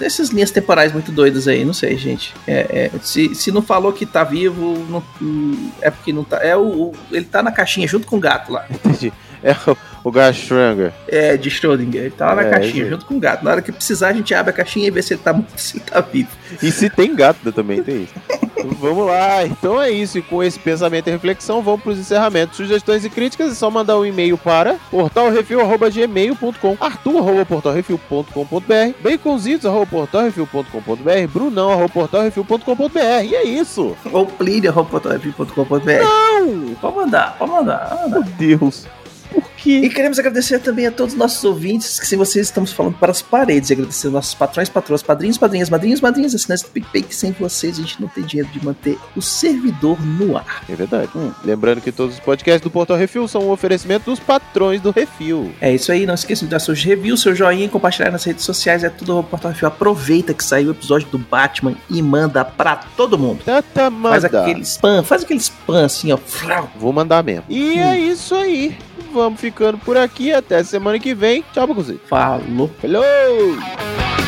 essas 0.00 0.28
linhas 0.30 0.50
temporais 0.50 0.92
muito 0.92 1.12
doidas 1.12 1.46
aí, 1.48 1.64
não 1.64 1.72
sei, 1.74 1.96
gente. 1.96 2.34
É, 2.46 2.90
é, 2.94 2.98
se, 3.02 3.34
se 3.34 3.50
não 3.50 3.62
falou 3.62 3.92
que 3.92 4.06
tá 4.06 4.24
vivo, 4.24 4.86
não- 4.88 5.02
hum, 5.20 5.70
é 5.80 5.90
porque 5.90 6.12
não 6.12 6.24
tá. 6.24 6.38
É 6.38 6.56
o, 6.56 6.62
o- 6.62 6.92
ele 7.10 7.24
tá 7.24 7.42
na 7.42 7.52
caixinha 7.52 7.86
junto 7.88 8.06
com 8.06 8.16
o 8.16 8.20
gato 8.20 8.52
lá. 8.52 8.64
Entendi. 8.70 9.12
É 9.42 9.52
o, 9.52 9.76
o 10.02 10.10
Gastranger. 10.10 10.92
É, 11.08 11.36
de 11.36 11.50
Schrödinger. 11.50 12.02
Ele 12.02 12.10
tá 12.10 12.26
lá 12.28 12.34
na 12.36 12.42
É, 12.42 12.50
caixinha 12.50 12.88
junto 12.88 13.04
com 13.06 13.14
o 13.16 13.20
gato. 13.20 13.44
Na 13.44 13.50
hora 13.52 13.62
que 13.62 13.70
precisar, 13.72 14.08
a 14.08 14.12
gente 14.12 14.34
abre 14.34 14.50
a 14.50 14.54
caixinha 14.54 14.88
e 14.88 14.90
vê 14.90 15.02
se 15.02 15.14
ele 15.14 15.20
tá, 15.22 15.38
se 15.56 15.76
ele 15.76 15.84
tá 15.84 16.00
vivo. 16.00 16.28
E 16.62 16.70
se 16.70 16.88
tem 16.90 17.14
gato 17.14 17.52
também, 17.52 17.82
tem 17.82 18.02
isso. 18.04 18.14
vamos 18.78 19.06
lá, 19.06 19.44
então 19.44 19.80
é 19.80 19.90
isso. 19.90 20.18
E 20.18 20.22
com 20.22 20.42
esse 20.42 20.58
pensamento 20.58 21.08
e 21.08 21.10
reflexão, 21.10 21.62
vamos 21.62 21.82
para 21.82 21.92
os 21.92 21.98
encerramentos. 21.98 22.56
Sugestões 22.56 23.04
e 23.04 23.10
críticas 23.10 23.52
é 23.52 23.54
só 23.54 23.70
mandar 23.70 23.98
um 23.98 24.04
e-mail 24.06 24.36
para 24.38 24.74
portalrefil.gmail.com 24.90 26.76
arthur.portalrefil.com.br 26.80 28.94
baconzitos.portalrefil.com.br 29.02 31.28
brunão.portalrefil.com.br 31.32 32.98
E 33.24 33.34
é 33.34 33.44
isso. 33.44 33.96
Ou 34.12 34.26
plínio.com.br. 34.26 36.02
Não! 36.02 36.74
Pode 36.80 36.96
mandar. 36.96 37.36
pode 37.38 37.50
mandar. 37.50 38.04
Meu 38.08 38.22
Deus. 38.22 38.86
Por 39.62 39.70
E 39.70 39.88
queremos 39.90 40.18
agradecer 40.18 40.58
também 40.60 40.86
a 40.86 40.90
todos 40.90 41.14
os 41.14 41.18
nossos 41.18 41.42
ouvintes, 41.44 41.98
que 41.98 42.06
sem 42.06 42.18
vocês 42.18 42.46
estamos 42.46 42.72
falando 42.72 42.94
para 42.94 43.10
as 43.10 43.22
paredes. 43.22 43.70
E 43.70 43.72
agradecer 43.74 44.06
aos 44.06 44.14
nossos 44.14 44.34
patrões, 44.34 44.68
patroas, 44.68 45.02
padrinhos, 45.02 45.38
padrinhas, 45.38 45.70
madrinhos, 45.70 46.00
madrinhas, 46.00 46.34
assinantes 46.34 46.64
do 46.64 46.70
PicPay, 46.70 47.02
que 47.02 47.14
sem 47.14 47.32
vocês 47.32 47.78
a 47.78 47.82
gente 47.82 48.00
não 48.00 48.08
tem 48.08 48.24
dinheiro 48.24 48.50
de 48.52 48.64
manter 48.64 48.98
o 49.16 49.22
servidor 49.22 50.00
no 50.04 50.36
ar. 50.36 50.64
É 50.68 50.74
verdade. 50.74 51.10
Lembrando 51.44 51.80
que 51.80 51.92
todos 51.92 52.14
os 52.14 52.20
podcasts 52.20 52.62
do 52.62 52.70
Portal 52.70 52.96
Refil 52.96 53.26
são 53.28 53.42
um 53.42 53.50
oferecimento 53.50 54.10
dos 54.10 54.18
patrões 54.20 54.80
do 54.80 54.90
Refil. 54.90 55.52
É 55.60 55.74
isso 55.74 55.92
aí, 55.92 56.06
não 56.06 56.14
esqueça 56.14 56.44
de 56.44 56.50
dar 56.50 56.58
seus 56.58 56.82
reviews, 56.82 57.20
seu 57.22 57.34
joinha 57.34 57.64
e 57.66 57.68
compartilhar 57.68 58.10
nas 58.10 58.24
redes 58.24 58.44
sociais. 58.44 58.84
É 58.84 58.88
tudo 58.88 59.18
o 59.18 59.22
Portal 59.22 59.50
Refil. 59.52 59.68
Aproveita 59.68 60.32
que 60.34 60.44
saiu 60.44 60.68
o 60.68 60.72
episódio 60.72 61.08
do 61.08 61.18
Batman 61.18 61.74
e 61.88 62.02
manda 62.02 62.44
pra 62.44 62.76
todo 62.76 63.18
mundo. 63.18 63.42
Tata 63.44 63.90
Faz 63.90 64.24
manda. 64.24 64.40
aquele 64.42 64.60
spam, 64.62 65.02
faz 65.02 65.22
aquele 65.22 65.40
spam 65.40 65.84
assim, 65.84 66.12
ó. 66.12 66.18
Vou 66.78 66.92
mandar 66.92 67.22
mesmo. 67.22 67.44
E 67.48 67.78
é 67.78 67.98
isso 67.98 68.34
aí. 68.34 68.76
Vamos 69.12 69.40
ficando 69.50 69.78
por 69.78 69.96
aqui. 69.96 70.32
Até 70.32 70.62
semana 70.62 70.98
que 70.98 71.14
vem. 71.14 71.44
Tchau 71.52 71.66
pra 71.66 71.74
você. 71.74 71.98
Falou. 72.08 72.70
Falou! 72.80 74.19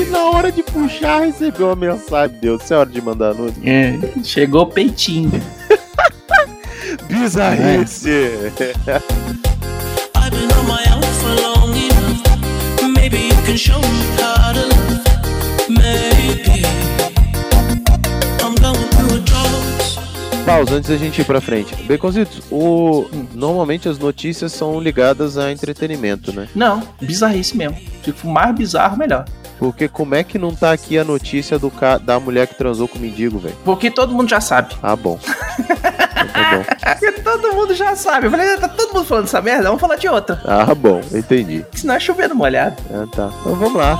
Aqui 0.00 0.10
na 0.10 0.30
hora 0.30 0.50
de 0.50 0.62
puxar, 0.62 1.20
recebeu 1.26 1.66
uma 1.66 1.76
mensagem. 1.76 2.34
Deus, 2.40 2.62
isso 2.62 2.72
é 2.72 2.76
hora 2.78 2.88
de 2.88 3.02
mandar 3.02 3.34
nude. 3.34 3.68
É, 3.68 3.98
chegou 4.24 4.62
o 4.62 4.66
peitinho. 4.66 5.30
Bizarrice! 7.06 8.08
I've 10.16 10.30
been 10.30 10.50
on 10.52 10.64
my 10.66 10.82
own 10.94 11.02
for 11.02 11.34
long 11.42 11.76
enough. 11.76 12.96
Maybe 12.96 13.28
you 13.28 13.34
can 13.44 13.58
show 13.58 13.78
me 13.78 13.88
how 14.16 14.54
to 14.54 14.60
love. 14.68 15.04
Maybe 15.68 16.64
I'm 18.42 18.54
going 18.54 18.88
through 18.88 19.18
a 19.18 19.20
drought. 19.20 20.46
Pausa 20.46 20.76
antes 20.76 20.88
da 20.88 20.96
gente 20.96 21.20
ir 21.20 21.24
pra 21.26 21.42
frente. 21.42 21.74
Baconzitos, 21.82 22.40
o... 22.50 23.06
normalmente 23.34 23.86
as 23.86 23.98
notícias 23.98 24.52
são 24.52 24.80
ligadas 24.80 25.36
a 25.36 25.52
entretenimento, 25.52 26.32
né? 26.32 26.48
Não, 26.54 26.82
bizarrice 27.02 27.54
mesmo. 27.54 27.76
Tipo, 28.02 28.26
mais 28.26 28.54
bizarro, 28.54 28.96
melhor. 28.96 29.26
Porque 29.60 29.88
como 29.88 30.14
é 30.14 30.24
que 30.24 30.38
não 30.38 30.54
tá 30.54 30.72
aqui 30.72 30.98
a 30.98 31.04
notícia 31.04 31.58
do 31.58 31.70
ca... 31.70 31.98
da 31.98 32.18
mulher 32.18 32.46
que 32.46 32.54
transou 32.54 32.88
com 32.88 32.98
o 32.98 33.00
mendigo, 33.00 33.38
velho? 33.38 33.54
Porque 33.62 33.90
todo 33.90 34.14
mundo 34.14 34.30
já 34.30 34.40
sabe. 34.40 34.74
Ah, 34.82 34.96
bom. 34.96 35.20
Então 35.20 36.64
tá. 36.64 36.96
Porque 36.96 37.12
todo 37.20 37.54
mundo 37.54 37.74
já 37.74 37.94
sabe. 37.94 38.26
Eu 38.26 38.30
falei, 38.30 38.56
tá 38.56 38.68
todo 38.68 38.94
mundo 38.94 39.04
falando 39.04 39.24
essa 39.24 39.42
merda, 39.42 39.64
vamos 39.64 39.80
falar 39.80 39.96
de 39.96 40.08
outra. 40.08 40.40
Ah, 40.46 40.74
bom, 40.74 41.02
entendi. 41.12 41.64
Senão 41.74 41.94
é 41.94 42.00
chovendo 42.00 42.34
molhado. 42.34 42.76
Ah, 42.90 43.06
tá. 43.14 43.30
Então 43.40 43.54
vamos 43.54 43.74
lá. 43.74 43.98